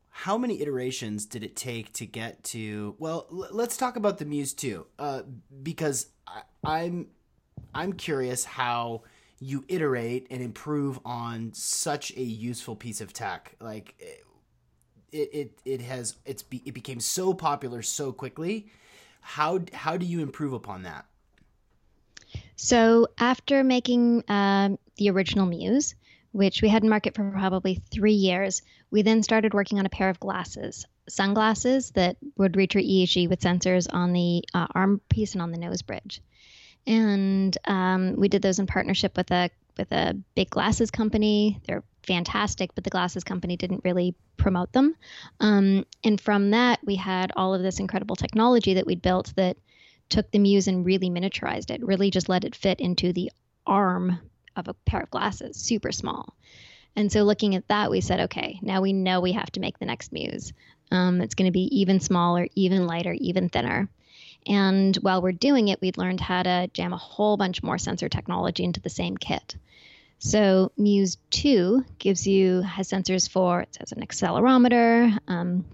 [0.09, 4.25] how many iterations did it take to get to well l- let's talk about the
[4.25, 5.21] muse 2 uh,
[5.63, 7.07] because I, i'm
[7.73, 9.01] i'm curious how
[9.41, 13.55] you iterate and improve on such a useful piece of tech.
[13.59, 13.95] Like
[15.11, 18.67] it it, it has it's be, it became so popular so quickly.
[19.21, 21.05] How how do you improve upon that?
[22.55, 25.95] So after making um, the original muse
[26.33, 29.89] which we had in market for probably three years we then started working on a
[29.89, 35.01] pair of glasses sunglasses that would read your eeg with sensors on the uh, arm
[35.09, 36.21] piece and on the nose bridge.
[36.87, 41.59] And um, we did those in partnership with a with a big glasses company.
[41.65, 44.95] They're fantastic, but the glasses company didn't really promote them.
[45.39, 49.57] Um, and from that, we had all of this incredible technology that we'd built that
[50.09, 53.31] took the Muse and really miniaturized it, really just let it fit into the
[53.65, 54.19] arm
[54.55, 56.35] of a pair of glasses, super small.
[56.95, 59.79] And so looking at that, we said, okay, now we know we have to make
[59.79, 60.51] the next Muse.
[60.91, 63.89] Um, it's going to be even smaller, even lighter, even thinner.
[64.45, 68.09] And while we're doing it, we'd learned how to jam a whole bunch more sensor
[68.09, 69.55] technology into the same kit.
[70.23, 75.17] So Muse 2 gives you has sensors for it has an accelerometer.
[75.27, 75.65] Um,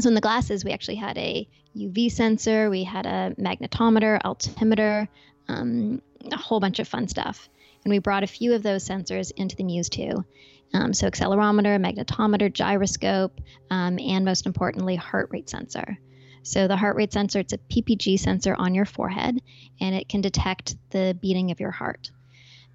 [0.00, 5.08] so in the glasses, we actually had a UV sensor, we had a magnetometer, altimeter,
[5.46, 7.48] um, a whole bunch of fun stuff.
[7.84, 10.24] And we brought a few of those sensors into the Muse 2.
[10.72, 15.98] Um, so accelerometer, magnetometer, gyroscope, um, and most importantly, heart rate sensor.
[16.42, 19.40] So the heart rate sensor, it's a PPG sensor on your forehead,
[19.80, 22.10] and it can detect the beating of your heart.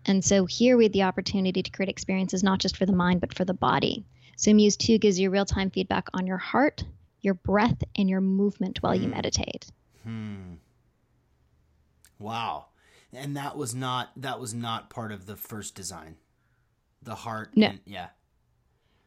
[0.10, 3.22] And so here we had the opportunity to create experiences not just for the mind,
[3.22, 4.06] but for the body.
[4.38, 6.84] So Muse 2 gives you real time feedback on your heart,
[7.22, 9.68] your breath and your movement while you meditate.
[10.04, 10.54] Hmm.
[12.18, 12.66] Wow.
[13.14, 16.16] And that was not that was not part of the first design.
[17.04, 17.52] The heart.
[17.56, 17.68] No.
[17.68, 18.08] and- yeah.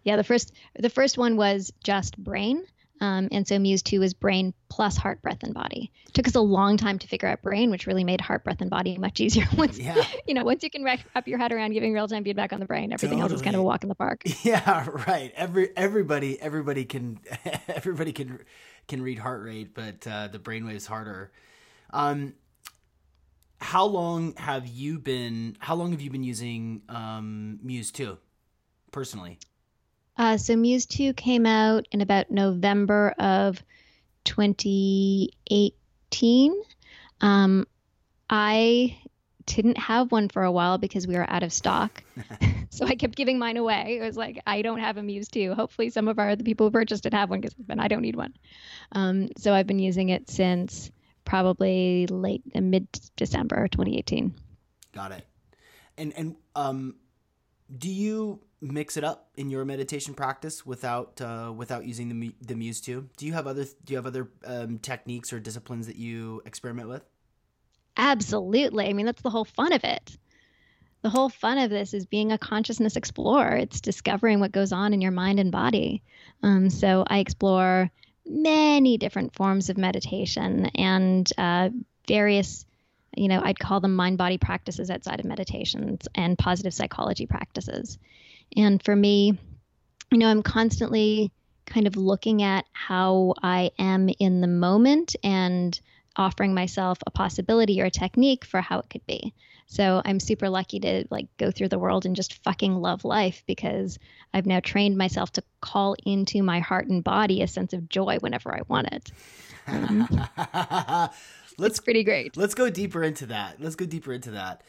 [0.04, 2.64] Yeah, the first the first one was just brain.
[3.00, 5.90] Um, and so Muse 2 was brain plus heart, breath, and body.
[6.12, 8.70] took us a long time to figure out brain, which really made heart, breath, and
[8.70, 9.44] body much easier.
[9.56, 10.02] Once Yeah.
[10.26, 12.66] you know, once you can wrap your head around giving real time feedback on the
[12.66, 14.22] brain, everything else is kind of a walk in the park.
[14.44, 15.32] Yeah, right.
[15.36, 17.20] Every everybody everybody can
[17.68, 18.40] everybody can
[18.88, 21.30] can read heart rate, but uh, the brainwave's harder.
[21.90, 22.34] Um,
[23.60, 25.56] how long have you been?
[25.60, 28.18] How long have you been using um, Muse two,
[28.90, 29.38] personally?
[30.16, 33.60] Uh, so Muse 2 came out in about November of
[34.24, 36.62] 2018.
[37.20, 37.66] Um,
[38.28, 38.98] I
[39.46, 42.02] didn't have one for a while because we were out of stock.
[42.70, 43.98] so I kept giving mine away.
[44.00, 45.54] It was like, I don't have a Muse 2.
[45.54, 48.16] Hopefully, some of our the people who purchased it have one because I don't need
[48.16, 48.34] one.
[48.92, 50.90] Um, so I've been using it since
[51.24, 54.34] probably late mid December 2018.
[54.94, 55.26] Got it.
[55.96, 56.96] And and um,
[57.76, 62.54] do you mix it up in your meditation practice without uh, without using the the
[62.54, 63.08] Muse two?
[63.16, 66.88] Do you have other do you have other um, techniques or disciplines that you experiment
[66.88, 67.02] with?
[67.96, 68.86] Absolutely.
[68.88, 70.16] I mean, that's the whole fun of it.
[71.02, 73.56] The whole fun of this is being a consciousness explorer.
[73.56, 76.00] It's discovering what goes on in your mind and body.
[76.42, 77.90] Um, so I explore
[78.24, 81.70] many different forms of meditation and uh,
[82.06, 82.64] various,
[83.16, 87.98] you know, I'd call them mind body practices outside of meditations and positive psychology practices.
[88.56, 89.38] And for me,
[90.10, 91.30] you know, I'm constantly
[91.66, 95.78] kind of looking at how I am in the moment and
[96.16, 99.32] offering myself a possibility or a technique for how it could be.
[99.66, 103.42] So I'm super lucky to like go through the world and just fucking love life
[103.46, 103.98] because
[104.34, 108.18] I've now trained myself to call into my heart and body a sense of joy
[108.20, 109.10] whenever I want it.
[109.66, 112.36] Um, let's It's pretty great.
[112.36, 113.60] let's go deeper into that.
[113.60, 114.62] Let's go deeper into that.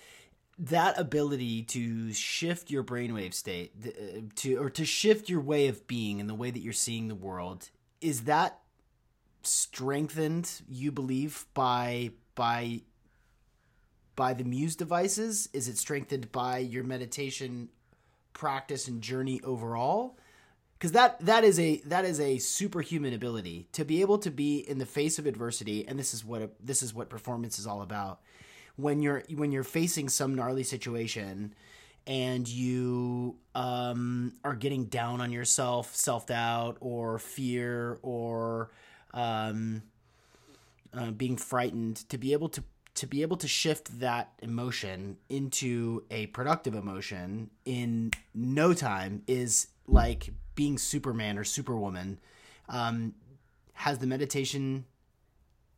[0.59, 5.87] That ability to shift your brainwave state, uh, to or to shift your way of
[5.87, 7.69] being and the way that you're seeing the world,
[8.01, 8.59] is that
[9.41, 10.61] strengthened?
[10.69, 12.81] You believe by by
[14.15, 15.49] by the Muse devices?
[15.53, 17.69] Is it strengthened by your meditation
[18.33, 20.17] practice and journey overall?
[20.83, 24.57] because that that is a that is a superhuman ability to be able to be
[24.57, 27.65] in the face of adversity and this is what a, this is what performance is
[27.65, 28.19] all about
[28.75, 31.53] when you're when you're facing some gnarly situation
[32.05, 38.71] and you um, are getting down on yourself self doubt or fear or
[39.13, 39.83] um,
[40.93, 42.63] uh, being frightened to be able to
[42.95, 49.67] to be able to shift that emotion into a productive emotion in no time is
[49.87, 52.19] like being Superman or Superwoman.
[52.69, 53.15] Um,
[53.73, 54.85] has the meditation,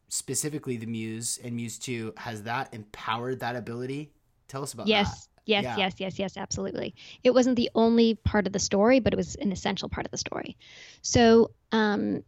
[0.09, 4.11] specifically the Muse and Muse Two, has that empowered that ability?
[4.47, 5.09] Tell us about Yes.
[5.09, 5.27] that.
[5.47, 5.77] Yes, Yeah.
[5.77, 6.95] yes, yes, yes, absolutely.
[7.23, 10.11] It wasn't the only part of the story, but it was an essential part of
[10.11, 10.57] the story.
[11.03, 12.23] So, um,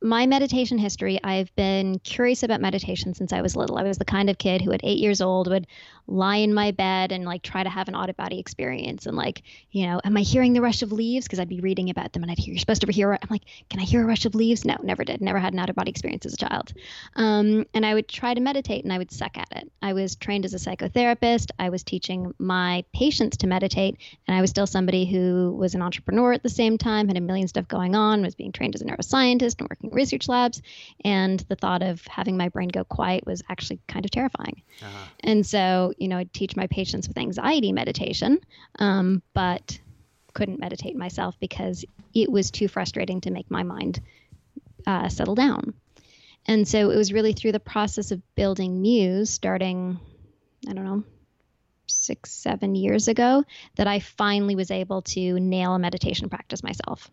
[0.00, 3.78] my meditation history, I've been curious about meditation since I was little.
[3.78, 5.66] I was the kind of kid who at eight years old would
[6.06, 9.06] lie in my bed and like try to have an out of body experience.
[9.06, 11.26] And like, you know, am I hearing the rush of leaves?
[11.26, 13.42] Because I'd be reading about them and I'd hear, you're supposed to hear, I'm like,
[13.68, 14.64] can I hear a rush of leaves?
[14.64, 15.20] No, never did.
[15.20, 16.72] Never had an out of body experience as a child.
[17.16, 19.70] Um, and I would try to meditate and I would suck at it.
[19.82, 21.50] I was trained as a psychotherapist.
[21.58, 23.98] I was teaching my patients to meditate.
[24.26, 27.20] And I was still somebody who was an entrepreneur at the same time, had a
[27.20, 30.62] million stuff going on, was being trained as a neuroscientist and working research labs.
[31.04, 34.62] And the thought of having my brain go quiet was actually kind of terrifying.
[34.82, 35.04] Uh-huh.
[35.20, 38.38] And so, you know, I'd teach my patients with anxiety meditation,
[38.78, 39.78] um, but
[40.34, 44.00] couldn't meditate myself because it was too frustrating to make my mind
[44.86, 45.74] uh, settle down.
[46.46, 50.00] And so it was really through the process of building Muse, starting,
[50.68, 51.04] I don't know,
[51.86, 53.44] six, seven years ago,
[53.76, 57.10] that I finally was able to nail a meditation practice myself,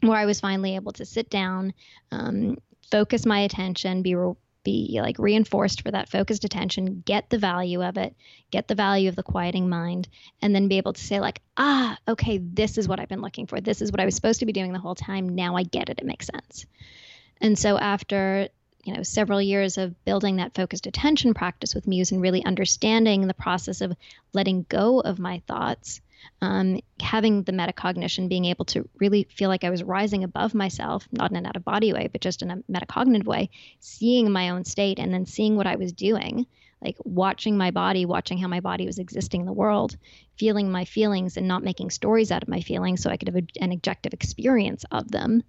[0.00, 1.74] where I was finally able to sit down,
[2.10, 2.58] um,
[2.90, 7.82] focus my attention, be re- be like reinforced for that focused attention, get the value
[7.82, 8.14] of it,
[8.50, 10.08] get the value of the quieting mind,
[10.42, 13.46] and then be able to say, like, ah, okay, this is what I've been looking
[13.46, 13.60] for.
[13.60, 15.30] This is what I was supposed to be doing the whole time.
[15.30, 15.98] Now I get it.
[15.98, 16.66] It makes sense.
[17.40, 18.48] And so after
[18.84, 23.26] you know several years of building that focused attention practice with Muse and really understanding
[23.26, 23.94] the process of
[24.32, 26.00] letting go of my thoughts,
[26.40, 31.06] um, having the metacognition, being able to really feel like I was rising above myself,
[31.12, 34.50] not in an out of body way, but just in a metacognitive way, seeing my
[34.50, 36.46] own state and then seeing what I was doing,
[36.82, 39.96] like watching my body, watching how my body was existing in the world,
[40.38, 43.36] feeling my feelings and not making stories out of my feelings so I could have
[43.36, 45.42] a, an objective experience of them.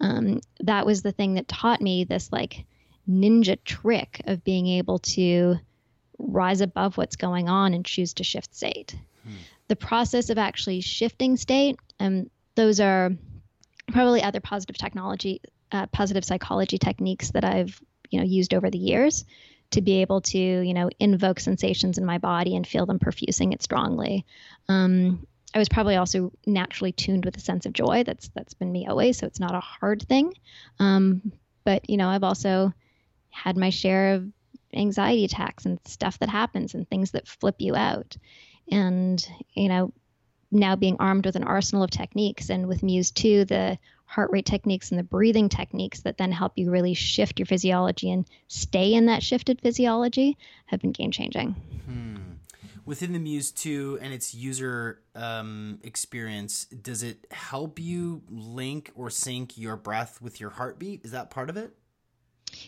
[0.00, 2.64] um, that was the thing that taught me this like
[3.08, 5.56] ninja trick of being able to
[6.18, 8.96] rise above what's going on and choose to shift state.
[9.68, 13.10] The process of actually shifting state, and um, those are
[13.92, 15.40] probably other positive technology,
[15.72, 19.24] uh, positive psychology techniques that I've you know used over the years
[19.70, 23.52] to be able to you know invoke sensations in my body and feel them perfusing
[23.52, 24.26] it strongly.
[24.68, 28.02] Um, I was probably also naturally tuned with a sense of joy.
[28.04, 30.34] That's that's been me always, so it's not a hard thing.
[30.78, 31.32] Um,
[31.64, 32.72] but you know, I've also
[33.30, 34.28] had my share of
[34.72, 38.16] anxiety attacks and stuff that happens and things that flip you out.
[38.70, 39.92] And you know,
[40.50, 44.46] now being armed with an arsenal of techniques and with Muse 2, the heart rate
[44.46, 48.94] techniques and the breathing techniques that then help you really shift your physiology and stay
[48.94, 50.36] in that shifted physiology
[50.66, 51.52] have been game changing.
[51.86, 52.34] Hmm
[52.84, 59.10] within the Muse 2 and its user um, experience, does it help you link or
[59.10, 61.04] sync your breath with your heartbeat?
[61.04, 61.74] Is that part of it?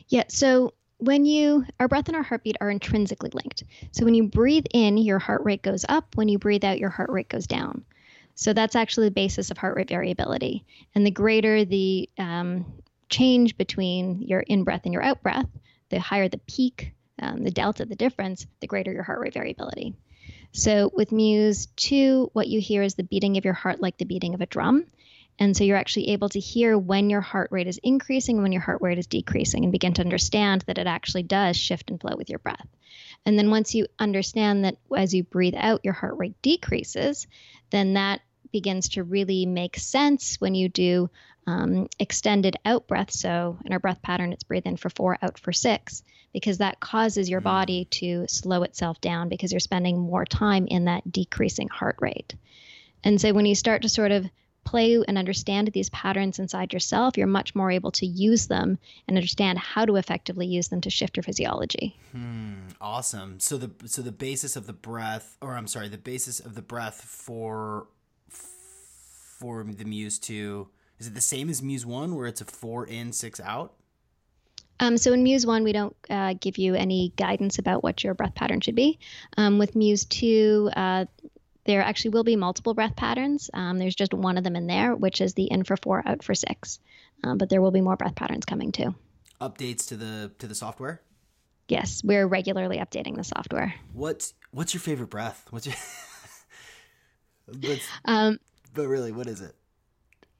[0.08, 0.24] Yeah.
[0.28, 3.64] So when you, our breath and our heartbeat are intrinsically linked.
[3.92, 6.16] So when you breathe in, your heart rate goes up.
[6.16, 7.84] When you breathe out, your heart rate goes down.
[8.34, 10.64] So that's actually the basis of heart rate variability.
[10.94, 12.66] And the greater the um,
[13.08, 15.48] change between your in breath and your out breath,
[15.90, 19.94] the higher the peak, um, the delta, the difference, the greater your heart rate variability.
[20.52, 24.04] So with Muse 2, what you hear is the beating of your heart like the
[24.04, 24.86] beating of a drum.
[25.38, 28.62] And so you're actually able to hear when your heart rate is increasing, when your
[28.62, 32.16] heart rate is decreasing, and begin to understand that it actually does shift and flow
[32.16, 32.66] with your breath.
[33.26, 37.26] And then once you understand that as you breathe out, your heart rate decreases,
[37.70, 38.20] then that
[38.52, 41.10] begins to really make sense when you do
[41.46, 43.10] um, extended out breath.
[43.10, 46.80] So in our breath pattern, it's breathe in for four, out for six because that
[46.80, 47.44] causes your mm.
[47.44, 52.34] body to slow itself down because you're spending more time in that decreasing heart rate.
[53.04, 54.26] And so when you start to sort of
[54.66, 59.16] play and understand these patterns inside yourself, you're much more able to use them and
[59.16, 61.96] understand how to effectively use them to shift your physiology.
[62.12, 63.40] Hmm, awesome.
[63.40, 66.62] So the so the basis of the breath, or I'm sorry, the basis of the
[66.62, 67.88] breath for
[68.28, 72.86] for the Muse two, is it the same as Muse one, where it's a four
[72.86, 73.74] in, six out?
[74.78, 78.12] Um, so in Muse 1, we don't uh, give you any guidance about what your
[78.12, 78.98] breath pattern should be.
[79.38, 81.06] Um, with Muse 2, uh,
[81.66, 83.50] there actually will be multiple breath patterns.
[83.52, 86.22] Um, there's just one of them in there, which is the in for four, out
[86.22, 86.78] for six.
[87.24, 88.94] Um, but there will be more breath patterns coming too.
[89.40, 91.02] Updates to the to the software.
[91.68, 93.74] Yes, we're regularly updating the software.
[93.92, 95.46] What's what's your favorite breath?
[95.50, 95.74] What's your
[97.48, 98.38] but, um,
[98.74, 99.54] but really, what is it?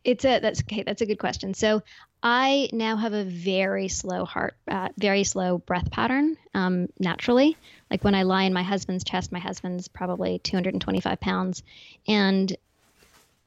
[0.05, 0.83] It's a that's okay.
[0.85, 1.53] That's a good question.
[1.53, 1.83] So
[2.29, 7.57] I now have a very slow heart, uh, very slow breath pattern um, naturally.
[7.89, 11.63] Like when I lie in my husband's chest, my husband's probably 225 pounds,
[12.09, 12.53] and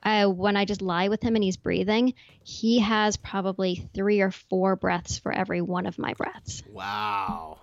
[0.02, 4.32] I, when I just lie with him and he's breathing, he has probably three or
[4.32, 6.64] four breaths for every one of my breaths.
[6.72, 7.60] Wow.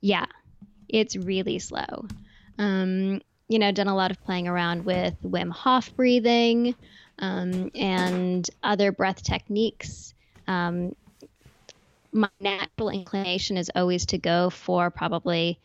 [0.00, 0.26] Yeah,
[0.88, 2.06] it's really slow.
[2.56, 6.76] Um, you know, done a lot of playing around with Wim Hof breathing
[7.18, 10.14] um, and other breath techniques.
[10.46, 10.94] Um,
[12.12, 15.58] my natural inclination is always to go for probably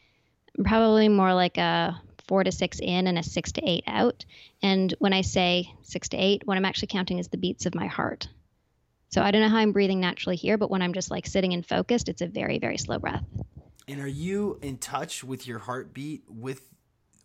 [0.63, 4.25] probably more like a four to six in and a six to eight out.
[4.61, 7.75] And when I say six to eight, what I'm actually counting is the beats of
[7.75, 8.27] my heart.
[9.09, 11.53] So I don't know how I'm breathing naturally here, but when I'm just like sitting
[11.53, 13.23] and focused, it's a very, very slow breath.
[13.87, 16.61] And are you in touch with your heartbeat with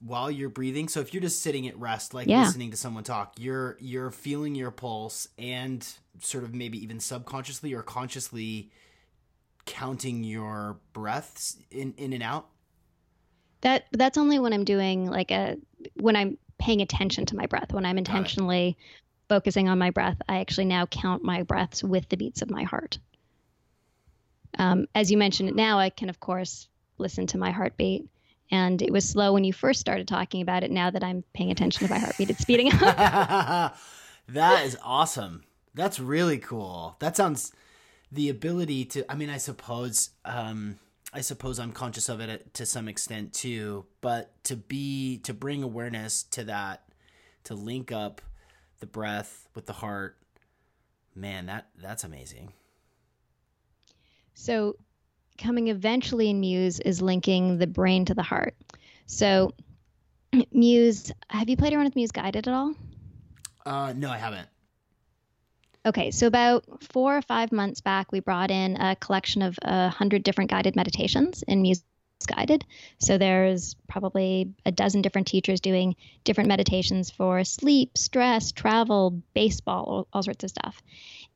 [0.05, 0.89] while you're breathing.
[0.89, 2.45] So if you're just sitting at rest, like yeah.
[2.45, 5.87] listening to someone talk, you're you're feeling your pulse and
[6.21, 8.71] sort of maybe even subconsciously or consciously
[9.65, 12.49] counting your breaths in in and out.
[13.61, 15.57] That that's only when I'm doing like a
[15.95, 17.73] when I'm paying attention to my breath.
[17.73, 18.77] When I'm intentionally
[19.29, 22.65] focusing on my breath, I actually now count my breaths with the beats of my
[22.65, 22.99] heart.
[24.59, 28.09] Um, as you mentioned it now, I can of course listen to my heartbeat
[28.53, 30.71] and it was slow when you first started talking about it.
[30.71, 32.81] Now that I'm paying attention to my heartbeat, it's speeding up.
[34.29, 35.43] that is awesome.
[35.75, 36.97] That's really cool.
[37.01, 37.53] That sounds
[38.13, 39.11] the ability to.
[39.11, 40.11] I mean, I suppose.
[40.25, 40.79] Um,
[41.15, 45.63] I suppose I'm conscious of it to some extent too, but to be to bring
[45.63, 46.85] awareness to that,
[47.45, 48.23] to link up
[48.81, 50.17] the breath with the heart,
[51.15, 52.53] man, that that's amazing.
[54.35, 54.77] So
[55.43, 58.55] coming eventually in Muse is linking the brain to the heart.
[59.07, 59.53] So,
[60.53, 62.75] Muse, have you played around with Muse Guided at all?
[63.67, 64.49] Uh, no, I haven't.
[65.85, 69.89] Okay, so about four or five months back, we brought in a collection of a
[69.89, 71.83] hundred different guided meditations in Muse
[72.25, 72.65] Guided.
[72.99, 79.85] So there's probably a dozen different teachers doing different meditations for sleep, stress, travel, baseball,
[79.85, 80.81] all, all sorts of stuff.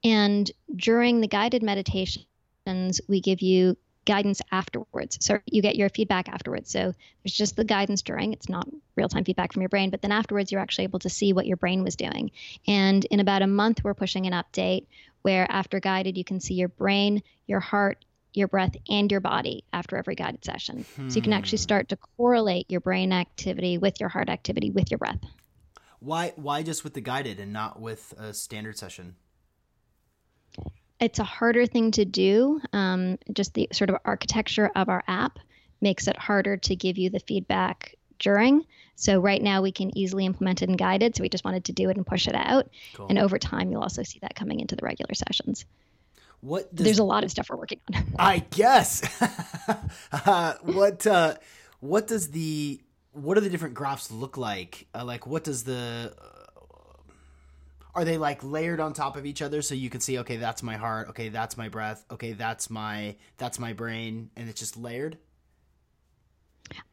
[0.05, 3.77] And during the guided meditations, we give you
[4.07, 5.19] guidance afterwards.
[5.21, 6.71] So you get your feedback afterwards.
[6.71, 10.01] So there's just the guidance during, it's not real time feedback from your brain, but
[10.01, 12.31] then afterwards you're actually able to see what your brain was doing.
[12.67, 14.87] And in about a month, we're pushing an update
[15.23, 19.65] where after guided, you can see your brain, your heart, your breath, and your body
[19.73, 20.85] after every guided session.
[20.95, 21.09] Hmm.
[21.09, 24.91] So you can actually start to correlate your brain activity with your heart activity with
[24.91, 25.19] your breath.
[25.99, 29.17] Why why just with the guided and not with a standard session?
[31.01, 32.61] It's a harder thing to do.
[32.73, 35.39] Um, just the sort of architecture of our app
[35.81, 38.65] makes it harder to give you the feedback during.
[38.95, 41.15] So right now we can easily implement it in guided.
[41.15, 42.69] So we just wanted to do it and push it out.
[42.95, 43.09] Cool.
[43.09, 45.67] And over time, you'll also see that coming into the regular sessions.
[46.41, 48.05] What does, there's a lot of stuff we're working on.
[48.19, 49.03] I guess.
[50.13, 51.35] uh, what uh,
[51.81, 52.81] what does the
[53.13, 54.87] what do the different graphs look like?
[54.95, 56.15] Uh, like what does the
[57.97, 60.63] are they like layered on top of each other so you can see okay that's
[60.63, 64.77] my heart okay that's my breath okay that's my that's my brain and it's just
[64.77, 65.17] layered?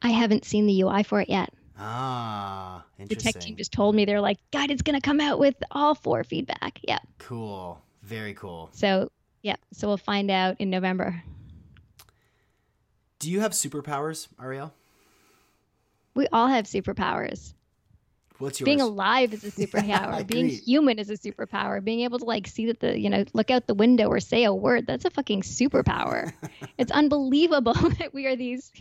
[0.02, 1.54] I haven't seen the ui for it yet.
[1.78, 3.18] Ah interesting.
[3.18, 5.56] the tech team just told me they're like God, it's going to come out with
[5.72, 6.80] all four feedback.
[6.82, 7.82] Yeah cool.
[8.02, 8.70] Very cool.
[8.72, 11.22] So yeah so we'll find out in november.
[13.20, 14.74] Do you have superpowers ariel?
[16.16, 17.54] We all have superpowers
[18.44, 18.66] What's yours?
[18.66, 20.28] Being alive is a superpower.
[20.28, 21.82] Being human is a superpower.
[21.82, 24.44] Being able to like see that the you know look out the window or say
[24.44, 26.34] a word that's a fucking superpower.
[26.78, 28.72] it's unbelievable that we are these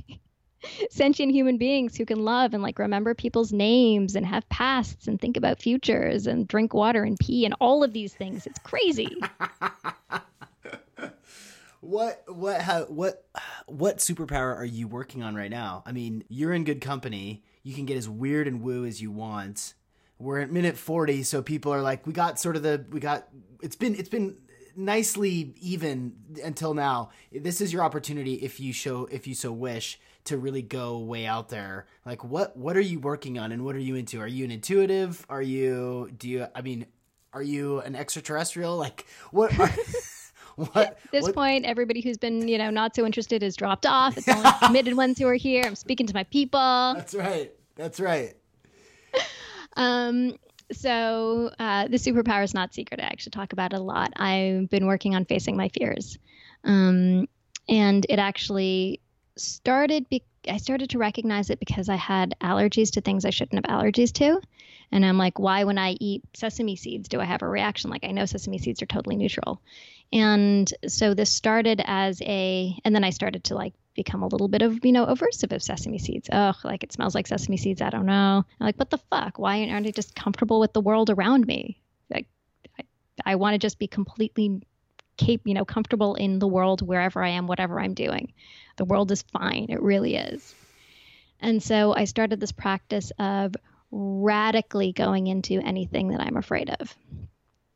[0.91, 5.21] sentient human beings who can love and like remember people's names and have pasts and
[5.21, 8.47] think about futures and drink water and pee and all of these things.
[8.47, 9.17] It's crazy.
[11.81, 13.25] what what how, what
[13.67, 15.85] what superpower are you working on right now?
[15.87, 19.11] I mean, you're in good company you can get as weird and woo as you
[19.11, 19.75] want.
[20.19, 23.29] We're at minute 40, so people are like, we got sort of the, we got,
[23.61, 24.37] it's been, it's been
[24.77, 27.11] nicely even until now.
[27.33, 31.27] This is your opportunity if you show, if you so wish to really go way
[31.27, 31.87] out there.
[32.07, 34.21] Like what, what are you working on and what are you into?
[34.21, 35.27] Are you an intuitive?
[35.29, 36.87] Are you, do you, I mean,
[37.33, 38.77] are you an extraterrestrial?
[38.77, 39.59] Like what?
[39.59, 39.71] Are,
[40.57, 41.35] what, At this what?
[41.35, 44.17] point, everybody who's been, you know, not so interested has dropped off.
[44.17, 45.63] It's only committed ones who are here.
[45.65, 46.61] I'm speaking to my people.
[46.97, 47.53] That's right.
[47.77, 48.35] That's right.
[49.77, 50.37] um,
[50.73, 53.01] so uh, the superpower is not secret.
[53.01, 54.13] I actually talk about it a lot.
[54.17, 56.19] I've been working on facing my fears,
[56.65, 57.29] um,
[57.69, 59.01] and it actually
[59.37, 60.09] started.
[60.09, 63.79] Be- I started to recognize it because I had allergies to things I shouldn't have
[63.79, 64.41] allergies to,
[64.91, 67.91] and I'm like, why when I eat sesame seeds do I have a reaction?
[67.91, 69.61] Like I know sesame seeds are totally neutral,
[70.13, 74.49] and so this started as a, and then I started to like become a little
[74.49, 76.29] bit of, you know, aversive of sesame seeds.
[76.33, 77.81] Oh, like it smells like sesame seeds.
[77.81, 78.45] I don't know.
[78.61, 79.39] I'm like, what the fuck?
[79.39, 81.81] Why aren't I just comfortable with the world around me?
[82.11, 82.27] Like,
[82.79, 82.85] I,
[83.25, 84.61] I want to just be completely,
[85.17, 88.33] cap- you know, comfortable in the world wherever I am, whatever I'm doing.
[88.77, 89.67] The world is fine.
[89.71, 90.55] It really is.
[91.41, 93.55] And so I started this practice of
[93.91, 96.97] radically going into anything that I'm afraid of.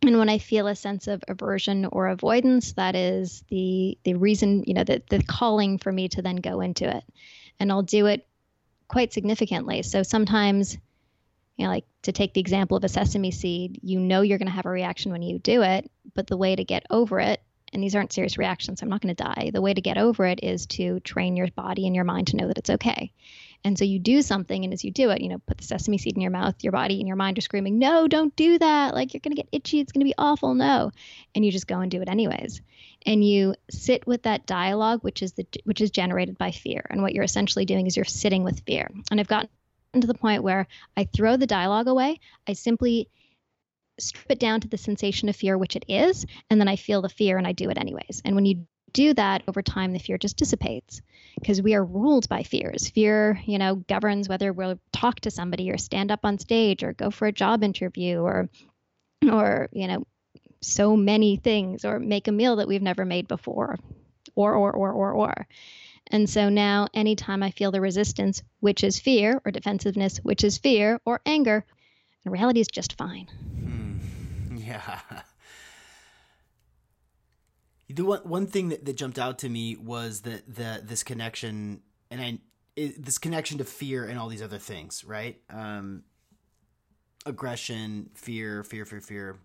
[0.07, 4.65] And when I feel a sense of aversion or avoidance, that is the the reason,
[4.67, 7.05] you know, the, the calling for me to then go into it.
[7.59, 8.27] And I'll do it
[8.89, 9.83] quite significantly.
[9.83, 10.79] So sometimes,
[11.57, 14.49] you know, like to take the example of a sesame seed, you know you're going
[14.49, 17.43] to have a reaction when you do it, but the way to get over it,
[17.73, 19.51] and these aren't serious reactions, I'm not going to die.
[19.53, 22.37] The way to get over it is to train your body and your mind to
[22.37, 23.13] know that it's okay.
[23.65, 25.99] And so you do something, and as you do it, you know, put the sesame
[25.99, 28.95] seed in your mouth, your body and your mind are screaming, No, don't do that.
[28.95, 29.81] Like you're going to get itchy.
[29.81, 30.55] It's going to be awful.
[30.55, 30.93] No.
[31.35, 32.61] And you just go and do it anyways.
[33.05, 36.85] And you sit with that dialogue, which is the which is generated by fear.
[36.91, 38.89] And what you're essentially doing is you're sitting with fear.
[39.11, 39.49] And I've gotten
[40.01, 42.21] to the point where I throw the dialogue away.
[42.47, 43.09] I simply
[43.99, 47.03] strip it down to the sensation of fear, which it is, and then I feel
[47.03, 48.23] the fear and I do it anyways.
[48.25, 51.01] And when you do that over time, the fear just dissipates
[51.41, 52.89] because we are ruled by fears.
[52.89, 56.93] Fear, you know, governs whether we'll talk to somebody or stand up on stage or
[56.93, 58.49] go for a job interview or,
[59.31, 60.07] or, you know,
[60.61, 63.77] so many things or make a meal that we've never made before
[64.35, 65.47] or, or, or, or, or.
[66.09, 70.59] And so now, anytime I feel the resistance, which is fear, or defensiveness, which is
[70.59, 71.65] fear, or anger,
[72.25, 73.27] reality is just fine.
[73.27, 73.93] Hmm.
[74.67, 74.99] Yeah.
[77.89, 81.83] The one one thing that, that jumped out to me was that the this connection
[82.11, 82.39] and I
[82.75, 85.41] it, this connection to fear and all these other things, right?
[85.51, 86.03] Um,
[87.25, 89.37] aggression, fear, fear, fear, fear.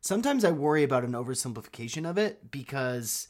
[0.00, 3.28] Sometimes I worry about an oversimplification of it because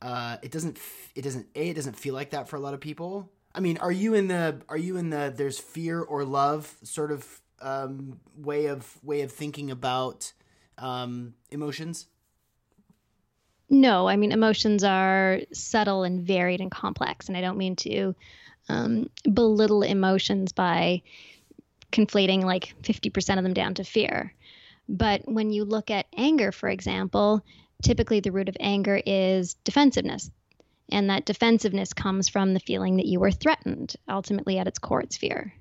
[0.00, 0.78] uh, it doesn't
[1.14, 3.30] it doesn't a it doesn't feel like that for a lot of people.
[3.54, 7.10] I mean, are you in the are you in the there's fear or love sort
[7.10, 10.32] of um, way of way of thinking about
[10.78, 12.06] um, emotions?
[13.70, 17.28] No, I mean, emotions are subtle and varied and complex.
[17.28, 18.14] And I don't mean to
[18.68, 21.02] um, belittle emotions by
[21.90, 24.34] conflating like 50% of them down to fear.
[24.88, 27.44] But when you look at anger, for example,
[27.82, 30.30] typically the root of anger is defensiveness.
[30.90, 33.96] And that defensiveness comes from the feeling that you were threatened.
[34.08, 35.54] Ultimately, at its core, it's fear.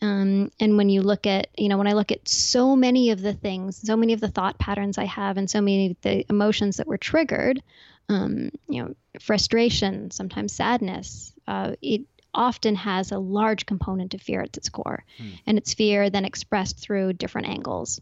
[0.00, 3.20] Um, and when you look at, you know, when I look at so many of
[3.20, 6.24] the things, so many of the thought patterns I have, and so many of the
[6.30, 7.62] emotions that were triggered,
[8.08, 14.42] um, you know, frustration, sometimes sadness, uh, it often has a large component of fear
[14.42, 15.30] at its core, hmm.
[15.46, 18.00] and it's fear then expressed through different angles,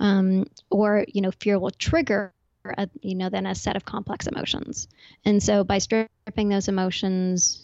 [0.00, 2.32] um, or you know, fear will trigger
[2.64, 4.88] a, you know, then a set of complex emotions.
[5.24, 7.63] And so by stripping those emotions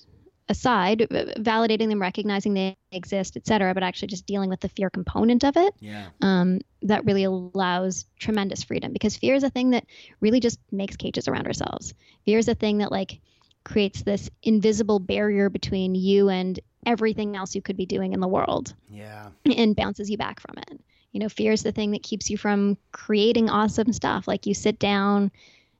[0.51, 4.91] aside, validating them, recognizing they exist, et cetera, but actually just dealing with the fear
[4.91, 6.09] component of it, yeah.
[6.23, 9.87] um, that really allows tremendous freedom because fear is a thing that
[10.19, 11.95] really just makes cages around ourselves.
[12.27, 13.21] Fear is a thing that like
[13.63, 18.29] creates this invisible barrier between you and everything else you could be doing in the
[18.29, 18.75] world.
[18.91, 19.29] Yeah.
[19.57, 20.81] And bounces you back from it.
[21.13, 24.27] You know, fear is the thing that keeps you from creating awesome stuff.
[24.27, 25.31] Like you sit down,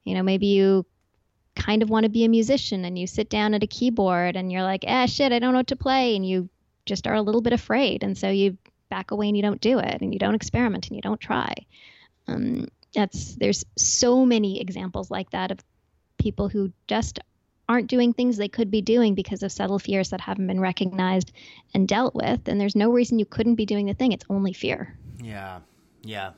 [0.05, 0.87] you know, maybe you
[1.55, 4.51] kind of want to be a musician and you sit down at a keyboard and
[4.51, 6.17] you're like, ah, shit, I don't know what to play.
[6.17, 6.49] And you
[6.87, 8.03] just are a little bit afraid.
[8.03, 8.57] And so you
[8.89, 11.55] back away and you don't do it and you don't experiment and you don't try.
[12.29, 15.59] Um, that's there's so many examples like that of
[16.19, 17.21] people who just
[17.69, 21.33] aren't doing things they could be doing because of subtle fears that haven't been recognized
[21.73, 22.49] and dealt with.
[22.49, 24.11] And there's no reason you couldn't be doing the thing.
[24.11, 24.99] It's only fear.
[25.23, 25.61] Yeah.
[26.03, 26.33] Yeah.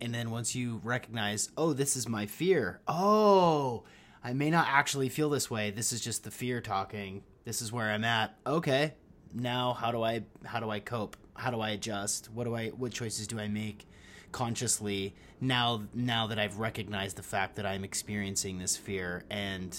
[0.00, 2.80] And then once you recognize, oh, this is my fear.
[2.88, 3.84] Oh,
[4.24, 5.70] I may not actually feel this way.
[5.70, 7.22] This is just the fear talking.
[7.44, 8.36] This is where I'm at.
[8.46, 8.94] Okay.
[9.34, 11.16] Now how do I how do I cope?
[11.34, 12.30] How do I adjust?
[12.30, 13.86] What do I what choices do I make
[14.30, 19.76] consciously now now that I've recognized the fact that I'm experiencing this fear and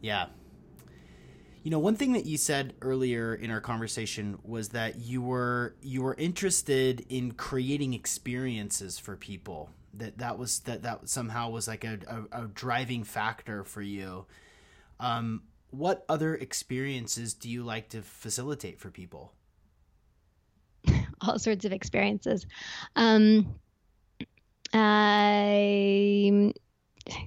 [0.00, 0.26] yeah.
[1.62, 5.74] You know, one thing that you said earlier in our conversation was that you were
[5.82, 11.68] you were interested in creating experiences for people that that was that that somehow was
[11.68, 11.98] like a,
[12.32, 14.26] a, a driving factor for you.
[15.00, 19.32] Um, what other experiences do you like to facilitate for people?
[21.20, 22.46] All sorts of experiences.
[22.94, 23.54] Um,
[24.72, 26.52] I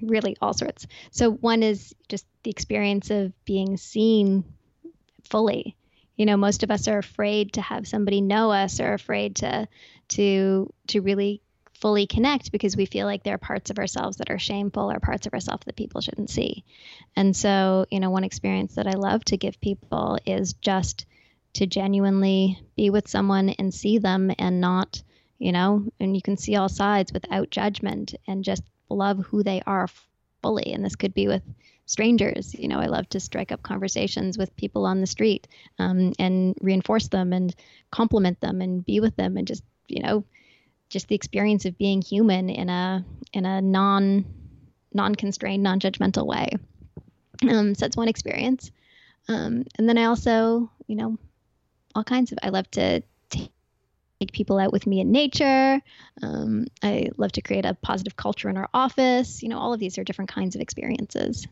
[0.02, 0.88] really all sorts.
[1.12, 4.44] So one is just the experience of being seen
[5.24, 5.76] fully.
[6.16, 9.68] You know most of us are afraid to have somebody know us or afraid to
[10.10, 11.42] to to really
[11.80, 15.00] fully connect because we feel like there are parts of ourselves that are shameful or
[15.00, 16.64] parts of ourselves that people shouldn't see.
[17.16, 21.06] And so, you know, one experience that I love to give people is just
[21.54, 25.02] to genuinely be with someone and see them and not,
[25.40, 29.62] you know, and you can see all sides without judgment and just love who they
[29.66, 29.88] are
[30.42, 30.74] fully.
[30.74, 31.44] And this could be with
[31.86, 32.54] strangers.
[32.54, 35.48] You know, I love to strike up conversations with people on the street
[35.80, 37.56] um, and reinforce them and
[37.92, 40.24] compliment them and be with them and just, you know,
[40.90, 44.26] just the experience of being human in a in a non
[44.94, 46.50] non constrained, non judgmental way.
[47.48, 48.72] Um, so that's one experience.
[49.28, 51.18] Um, and then I also, you know,
[51.96, 52.40] all kinds of.
[52.42, 55.80] I love to take people out with me in nature.
[56.24, 59.44] Um, I love to create a positive culture in our office.
[59.44, 61.48] You know, all of these are different kinds of experiences.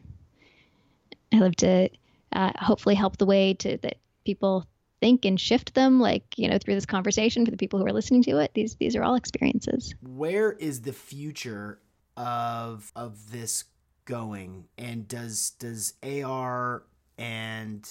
[1.34, 1.90] I love to
[2.34, 4.66] uh, hopefully help the way to that people
[5.06, 7.94] think and shift them like you know through this conversation for the people who are
[7.94, 9.94] listening to it these these are all experiences.
[10.02, 11.80] Where is the future
[12.18, 13.66] of of this
[14.06, 14.66] going?
[14.80, 16.84] And does does ar
[17.20, 17.88] and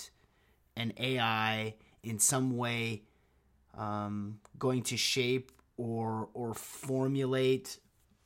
[0.76, 3.02] and ai in some way
[3.78, 7.78] um, going to shape or or formulate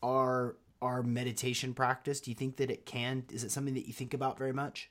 [0.02, 2.20] our our meditation practice?
[2.22, 3.24] Do you think that it can?
[3.30, 4.90] Is it something that you think about very much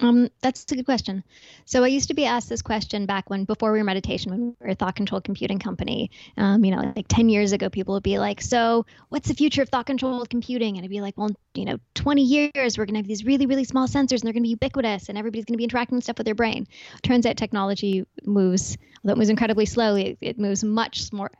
[0.00, 1.22] um, that's a good question.
[1.66, 4.40] So I used to be asked this question back when, before we were meditation, when
[4.40, 6.10] we were a thought-controlled computing company.
[6.36, 9.62] Um, you know, like 10 years ago, people would be like, "So, what's the future
[9.62, 13.06] of thought-controlled computing?" And I'd be like, "Well, you know, 20 years, we're to have
[13.06, 15.96] these really, really small sensors, and they're to be ubiquitous, and everybody's to be interacting
[15.96, 16.66] with stuff with their brain."
[17.02, 21.30] Turns out, technology moves, although it moves incredibly slowly, it moves much more.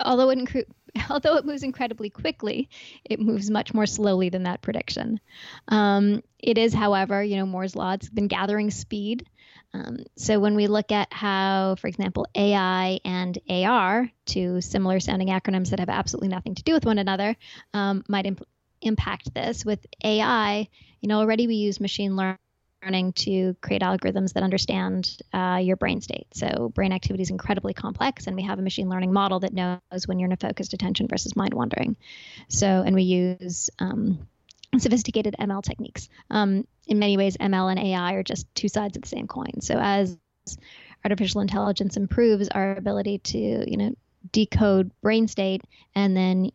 [0.00, 0.68] Although it
[1.10, 2.68] although it moves incredibly quickly,
[3.04, 5.20] it moves much more slowly than that prediction.
[5.68, 9.26] Um, it is, however, you know, Moore's law, it's been gathering speed.
[9.74, 15.28] Um, so when we look at how, for example, AI and AR, two similar sounding
[15.28, 17.36] acronyms that have absolutely nothing to do with one another,
[17.74, 18.48] um, might imp-
[18.80, 19.64] impact this.
[19.64, 20.68] With AI,
[21.00, 22.38] you know, already we use machine learning
[22.82, 26.26] learning to create algorithms that understand uh, your brain state.
[26.32, 30.06] So, brain activity is incredibly complex, and we have a machine learning model that knows
[30.06, 31.96] when you're in a focused attention versus mind wandering.
[32.48, 34.28] So, and we use um,
[34.78, 36.08] sophisticated ML techniques.
[36.30, 39.60] Um, in many ways, ML and AI are just two sides of the same coin.
[39.60, 40.16] So, as
[41.04, 43.94] artificial intelligence improves, our ability to, you know,
[44.32, 45.62] decode brain state
[45.94, 46.50] and then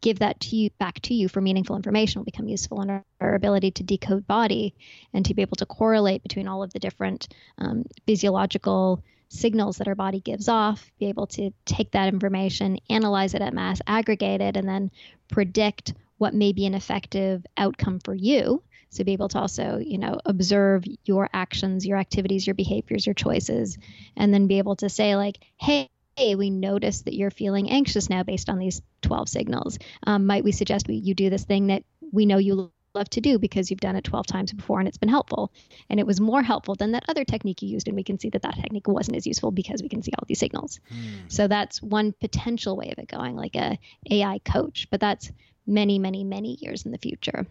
[0.00, 3.04] give that to you back to you for meaningful information will become useful in our,
[3.20, 4.74] our, ability to decode body
[5.12, 7.28] and to be able to correlate between all of the different
[7.58, 13.34] um, physiological signals that our body gives off be able to take that information analyze
[13.34, 14.90] it at mass aggregate it and then
[15.28, 18.62] predict what may be an effective outcome for you.
[18.90, 23.14] So be able to also you know observe your actions your activities your behaviors your
[23.14, 23.78] choices
[24.16, 28.10] and then be able to say like hey hey, we notice that you're feeling anxious
[28.10, 29.78] now based on these 12 signals.
[30.04, 33.20] Um, might we suggest we, you do this thing that we know you love to
[33.20, 35.52] do because you've done it 12 times before and it's been helpful?
[35.88, 37.86] And it was more helpful than that other technique you used.
[37.86, 40.24] And we can see that that technique wasn't as useful because we can see all
[40.26, 40.80] these signals.
[40.88, 41.28] Hmm.
[41.28, 43.78] So that's one potential way of it going, like a
[44.10, 44.88] AI coach.
[44.90, 45.30] But that's
[45.68, 47.46] many, many, many years in the future.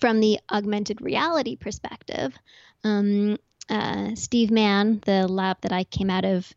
[0.00, 2.34] From the augmented reality perspective,
[2.82, 3.36] um,
[3.68, 6.50] uh, Steve Mann, the lab that I came out of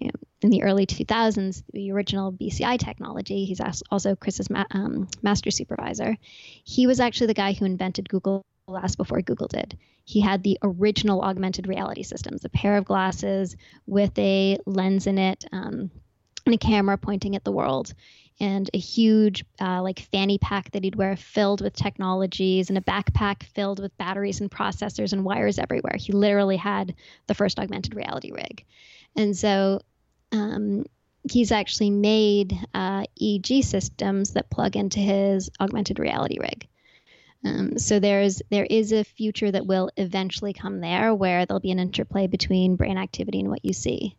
[0.00, 3.60] you know, in the early 2000s, the original BCI technology, he's
[3.90, 6.16] also Chris's ma- um, master supervisor.
[6.64, 9.76] He was actually the guy who invented Google Glass before Google did.
[10.04, 15.18] He had the original augmented reality systems, a pair of glasses with a lens in
[15.18, 15.90] it um,
[16.46, 17.92] and a camera pointing at the world.
[18.40, 22.80] And a huge, uh, like, fanny pack that he'd wear filled with technologies and a
[22.80, 25.96] backpack filled with batteries and processors and wires everywhere.
[25.98, 26.94] He literally had
[27.26, 28.64] the first augmented reality rig.
[29.16, 29.80] And so
[30.32, 30.84] um,
[31.30, 36.66] he's actually made uh, EEG systems that plug into his augmented reality rig.
[37.44, 41.70] Um, so there's there is a future that will eventually come there where there'll be
[41.70, 44.16] an interplay between brain activity and what you see.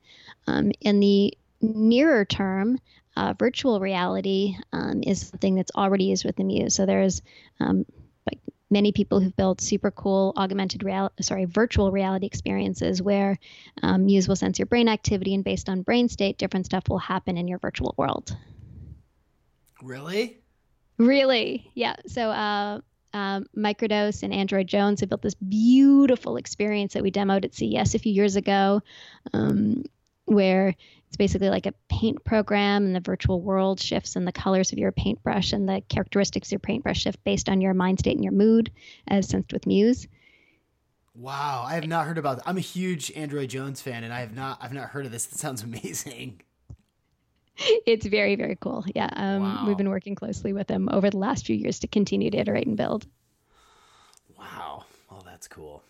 [0.47, 2.80] Um, in the nearer term,
[3.18, 6.74] uh, virtual reality um, is something that's already used with the Muse.
[6.74, 7.22] So there's
[7.60, 7.86] um,
[8.26, 8.39] like
[8.70, 13.40] many people who've built super cool augmented reality, sorry, virtual reality experiences where
[13.82, 17.00] um, Muse will sense your brain activity and based on brain state, different stuff will
[17.00, 18.36] happen in your virtual world.
[19.82, 20.40] Really?
[20.98, 21.72] Really?
[21.74, 21.96] Yeah.
[22.08, 22.82] So, uh,
[23.14, 27.96] um, Microdose and Android Jones have built this beautiful experience that we demoed at CES
[27.96, 28.82] a few years ago,
[29.34, 29.84] um,
[30.30, 30.76] where
[31.08, 34.78] it's basically like a paint program, and the virtual world shifts and the colors of
[34.78, 38.24] your paintbrush and the characteristics of your paintbrush shift based on your mind state and
[38.24, 38.72] your mood,
[39.08, 40.08] as sensed with Muse.
[41.16, 42.48] Wow, I have not heard about that.
[42.48, 45.26] I'm a huge Android Jones fan, and I have not I've not heard of this.
[45.26, 46.42] That sounds amazing.
[47.86, 48.86] It's very very cool.
[48.96, 49.66] Yeah, um, wow.
[49.68, 52.68] we've been working closely with them over the last few years to continue to iterate
[52.68, 53.06] and build.
[54.38, 55.84] Wow, well that's cool.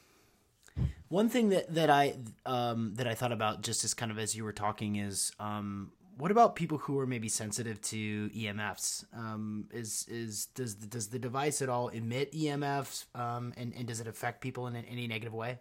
[1.09, 4.35] One thing that that I um, that I thought about just as kind of as
[4.35, 9.05] you were talking is um, what about people who are maybe sensitive to EMFs?
[9.15, 13.99] Um, is is does does the device at all emit EMFs, um, and and does
[13.99, 15.59] it affect people in any negative way?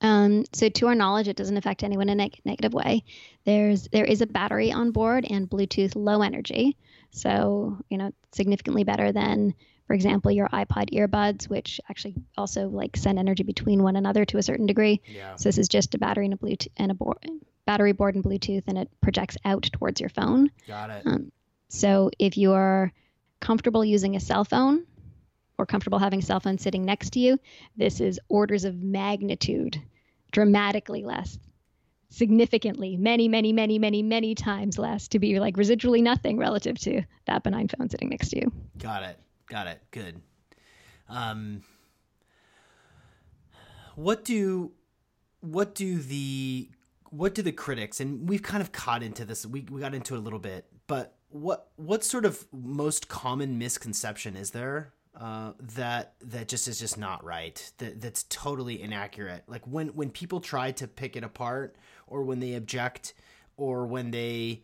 [0.00, 3.04] Um, so to our knowledge, it doesn't affect anyone in a neg- negative way.
[3.44, 6.76] There's there is a battery on board and Bluetooth low energy,
[7.10, 9.54] so you know significantly better than
[9.86, 14.38] for example, your AirPod earbuds, which actually also like send energy between one another to
[14.38, 15.02] a certain degree.
[15.06, 15.36] Yeah.
[15.36, 17.18] So this is just a battery and a Bluetooth and a board,
[17.66, 20.50] battery board and Bluetooth, and it projects out towards your phone.
[20.66, 21.06] Got it.
[21.06, 21.32] Um,
[21.68, 22.92] so if you're
[23.40, 24.86] comfortable using a cell phone
[25.58, 27.38] or comfortable having a cell phone sitting next to you,
[27.76, 29.80] this is orders of magnitude,
[30.32, 31.38] dramatically less
[32.10, 37.02] significantly many many many many many times less to be like residually nothing relative to
[37.26, 39.18] that benign phone sitting next to you got it
[39.48, 39.82] Got it.
[39.90, 40.20] Good.
[41.08, 41.62] Um,
[43.96, 44.72] what do
[45.40, 46.70] what do the
[47.10, 50.14] what do the critics and we've kind of caught into this we, we got into
[50.14, 55.52] it a little bit but what what sort of most common misconception is there uh,
[55.60, 60.40] that that just is just not right that that's totally inaccurate like when when people
[60.40, 61.76] try to pick it apart
[62.06, 63.14] or when they object
[63.56, 64.62] or when they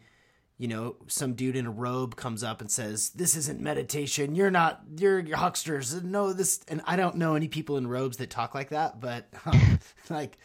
[0.60, 4.34] you know, some dude in a robe comes up and says, "This isn't meditation.
[4.34, 4.82] You're not.
[4.94, 6.60] You're, you're hucksters." No, this.
[6.68, 9.80] And I don't know any people in robes that talk like that, but um,
[10.10, 10.36] like,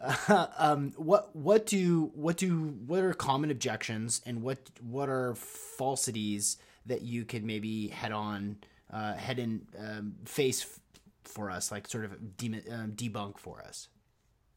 [0.00, 5.36] uh, um, what what do what do what are common objections and what what are
[5.36, 6.56] falsities
[6.86, 8.56] that you could maybe head on
[8.92, 10.80] uh, head in um, face
[11.22, 13.86] for us, like sort of de- um, debunk for us?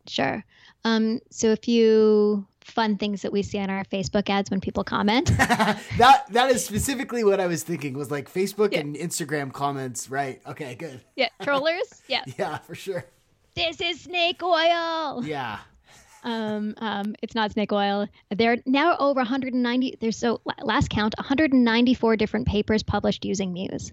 [0.08, 0.43] Sure.
[0.86, 4.84] Um, so a few fun things that we see on our Facebook ads when people
[4.84, 5.28] comment.
[5.38, 8.80] that that is specifically what I was thinking was like Facebook yeah.
[8.80, 10.41] and Instagram comments, right?
[10.47, 11.01] Okay, good.
[11.16, 12.01] Yeah, trollers.
[12.08, 12.24] Yeah.
[12.38, 13.06] yeah, for sure.
[13.56, 15.24] this is snake oil.
[15.26, 15.60] Yeah.
[16.24, 18.08] Um, um, it's not snake oil.
[18.30, 19.97] There are now over 190.
[19.99, 23.91] There's so last count 194 different papers published using Muse.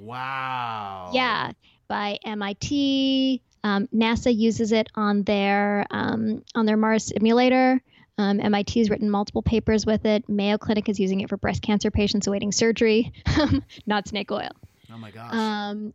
[0.00, 1.10] Wow.
[1.12, 1.52] Yeah,
[1.88, 3.42] by MIT.
[3.66, 7.82] Um, NASA uses it on their um, on their Mars simulator.
[8.16, 10.28] Um, MIT has written multiple papers with it.
[10.28, 13.12] Mayo Clinic is using it for breast cancer patients awaiting surgery.
[13.86, 14.50] not snake oil.
[14.92, 15.34] Oh my gosh.
[15.34, 15.94] Um,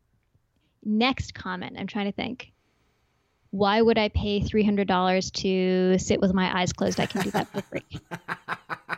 [0.84, 1.78] next comment.
[1.80, 2.52] I'm trying to think.
[3.52, 7.00] Why would I pay $300 to sit with my eyes closed?
[7.00, 7.86] I can do that for free.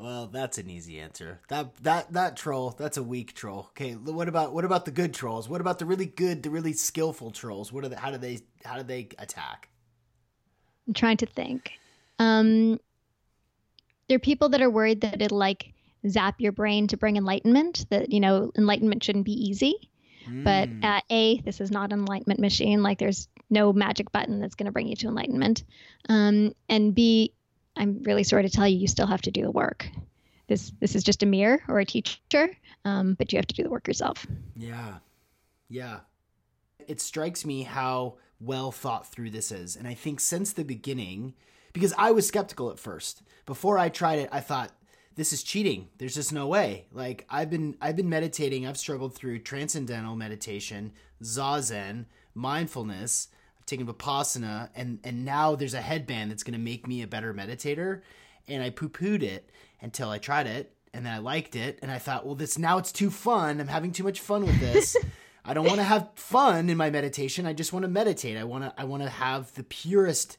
[0.00, 1.40] well, that's an easy answer.
[1.48, 3.66] That that that troll, that's a weak troll.
[3.70, 5.48] Okay, what about what about the good trolls?
[5.48, 7.72] What about the really good, the really skillful trolls?
[7.72, 9.68] What are the, how do they how do they attack?
[10.88, 11.72] I'm trying to think.
[12.18, 12.80] Um,
[14.08, 15.72] there are people that are worried that it'll like
[16.08, 17.86] zap your brain to bring enlightenment.
[17.90, 19.74] That you know, enlightenment shouldn't be easy.
[20.28, 20.44] Mm.
[20.44, 22.82] But uh, a, this is not an enlightenment machine.
[22.82, 25.64] Like there's no magic button that's going to bring you to enlightenment.
[26.08, 27.32] Um, and b,
[27.80, 29.88] I'm really sorry to tell you, you still have to do the work.
[30.48, 32.50] This this is just a mirror or a teacher,
[32.84, 34.26] um, but you have to do the work yourself.
[34.54, 34.98] Yeah,
[35.70, 36.00] yeah.
[36.86, 41.34] It strikes me how well thought through this is, and I think since the beginning,
[41.72, 43.22] because I was skeptical at first.
[43.46, 44.72] Before I tried it, I thought
[45.14, 45.88] this is cheating.
[45.96, 46.84] There's just no way.
[46.92, 48.66] Like I've been I've been meditating.
[48.66, 52.04] I've struggled through transcendental meditation, zazen,
[52.34, 53.28] mindfulness.
[53.72, 57.32] I've vipassana, and and now there's a headband that's going to make me a better
[57.32, 58.02] meditator.
[58.48, 59.50] And I poo pooed it
[59.80, 62.78] until I tried it, and then I liked it, and I thought, well, this now
[62.78, 63.60] it's too fun.
[63.60, 64.96] I'm having too much fun with this.
[65.44, 67.46] I don't want to have fun in my meditation.
[67.46, 68.36] I just want to meditate.
[68.36, 70.36] I want to I want to have the purest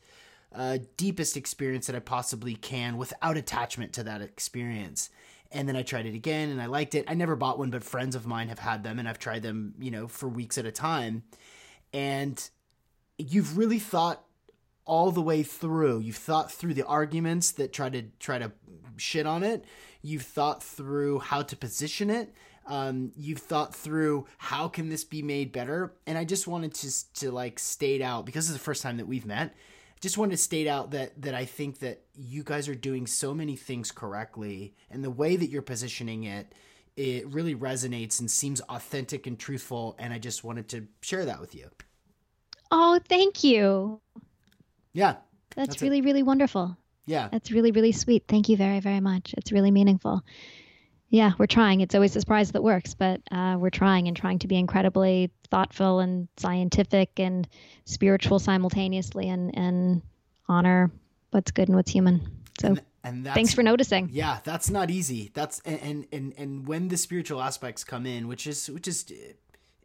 [0.54, 5.10] uh, deepest experience that I possibly can without attachment to that experience.
[5.52, 7.06] And then I tried it again and I liked it.
[7.08, 9.74] I never bought one, but friends of mine have had them and I've tried them,
[9.80, 11.24] you know, for weeks at a time.
[11.94, 12.50] And
[13.22, 14.24] you've really thought
[14.86, 16.00] all the way through.
[16.00, 18.52] You've thought through the arguments that try to try to
[18.98, 19.66] shit on it.
[20.02, 22.34] You've thought through how to position it.
[22.68, 25.94] Um, you've thought through how can this be made better.
[26.06, 29.08] And I just wanted to to like state out because it's the first time that
[29.08, 29.54] we've met
[30.02, 33.34] just wanted to state out that that I think that you guys are doing so
[33.34, 36.54] many things correctly, and the way that you're positioning it,
[36.98, 39.96] it really resonates and seems authentic and truthful.
[40.00, 41.70] And I just wanted to share that with you.
[42.72, 44.02] Oh, thank you.
[44.94, 45.16] Yeah,
[45.56, 46.06] that's, that's really it.
[46.06, 46.78] really wonderful.
[47.06, 48.26] Yeah, that's really really sweet.
[48.28, 49.34] Thank you very very much.
[49.38, 50.24] It's really meaningful
[51.12, 51.82] yeah, we're trying.
[51.82, 55.30] It's always a surprise that works, but uh, we're trying and trying to be incredibly
[55.50, 57.48] thoughtful and scientific and
[57.84, 60.02] spiritual simultaneously, and and
[60.48, 60.90] honor
[61.32, 62.22] what's good and what's human.
[62.60, 62.70] So.
[62.70, 64.10] And, and thanks for noticing.
[64.12, 65.32] Yeah, that's not easy.
[65.34, 69.12] That's and and and when the spiritual aspects come in, which is which is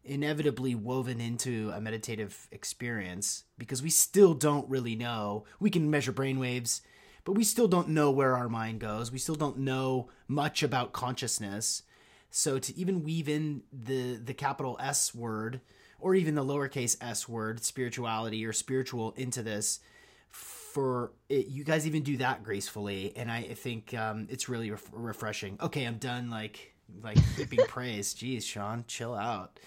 [0.06, 5.44] inevitably woven into a meditative experience because we still don't really know.
[5.60, 6.82] We can measure brain waves
[7.26, 9.10] but we still don't know where our mind goes.
[9.10, 11.82] We still don't know much about consciousness.
[12.30, 15.60] So to even weave in the the capital S word
[15.98, 19.80] or even the lowercase s word, spirituality or spiritual into this,
[20.28, 24.90] for it, you guys even do that gracefully, and I think um, it's really ref-
[24.92, 25.58] refreshing.
[25.60, 26.30] Okay, I'm done.
[26.30, 28.14] Like like heaping praise.
[28.14, 29.58] Jeez, Sean, chill out.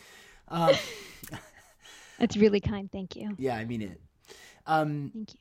[0.50, 0.76] Um,
[2.20, 2.91] That's really kind.
[2.91, 3.36] Thank you.
[3.38, 4.02] Yeah, I mean it.
[4.66, 5.39] Um, Thank you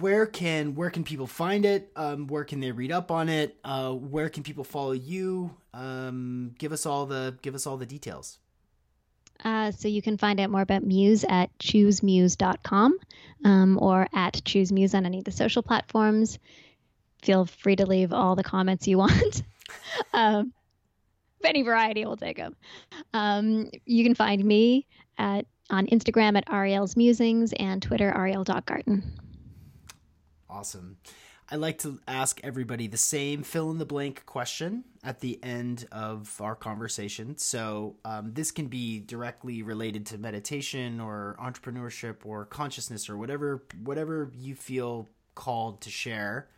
[0.00, 1.90] where can where can people find it?
[1.96, 3.56] Um, where can they read up on it?
[3.64, 5.54] Uh, where can people follow you?
[5.72, 8.38] Um, give us all the give us all the details.
[9.44, 12.98] Uh, so you can find out more about Muse at choosemuse.com
[13.44, 16.38] um, or at choosemuse on any of the social platforms.
[17.22, 19.42] Feel free to leave all the comments you want.
[20.12, 20.52] um,
[21.44, 22.56] any variety, we'll take them.
[23.12, 24.86] Um, you can find me
[25.18, 29.02] at on Instagram at Ariel's Musings and Twitter Ariel.garten.
[30.48, 30.98] Awesome.
[31.50, 35.86] I like to ask everybody the same fill in the blank question at the end
[35.92, 37.36] of our conversation.
[37.36, 43.64] So, um, this can be directly related to meditation or entrepreneurship or consciousness or whatever
[43.82, 46.48] whatever you feel called to share.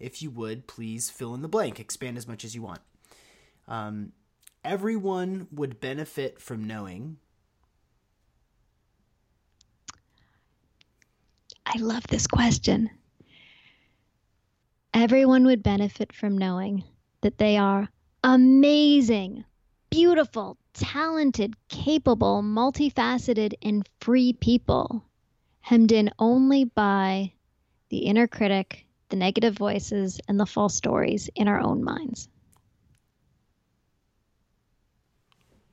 [0.00, 1.78] If you would, please fill in the blank.
[1.78, 2.80] Expand as much as you want.
[3.68, 4.12] Um,
[4.64, 7.18] everyone would benefit from knowing.
[11.66, 12.90] I love this question.
[14.94, 16.84] Everyone would benefit from knowing
[17.20, 17.88] that they are
[18.22, 19.44] amazing,
[19.90, 25.04] beautiful, talented, capable, multifaceted, and free people,
[25.60, 27.32] hemmed in only by
[27.88, 32.28] the inner critic, the negative voices, and the false stories in our own minds.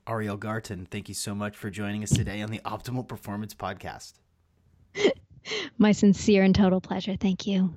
[0.06, 4.14] Ariel Garten, thank you so much for joining us today on the Optimal Performance Podcast.
[5.78, 7.16] My sincere and total pleasure.
[7.16, 7.74] Thank you.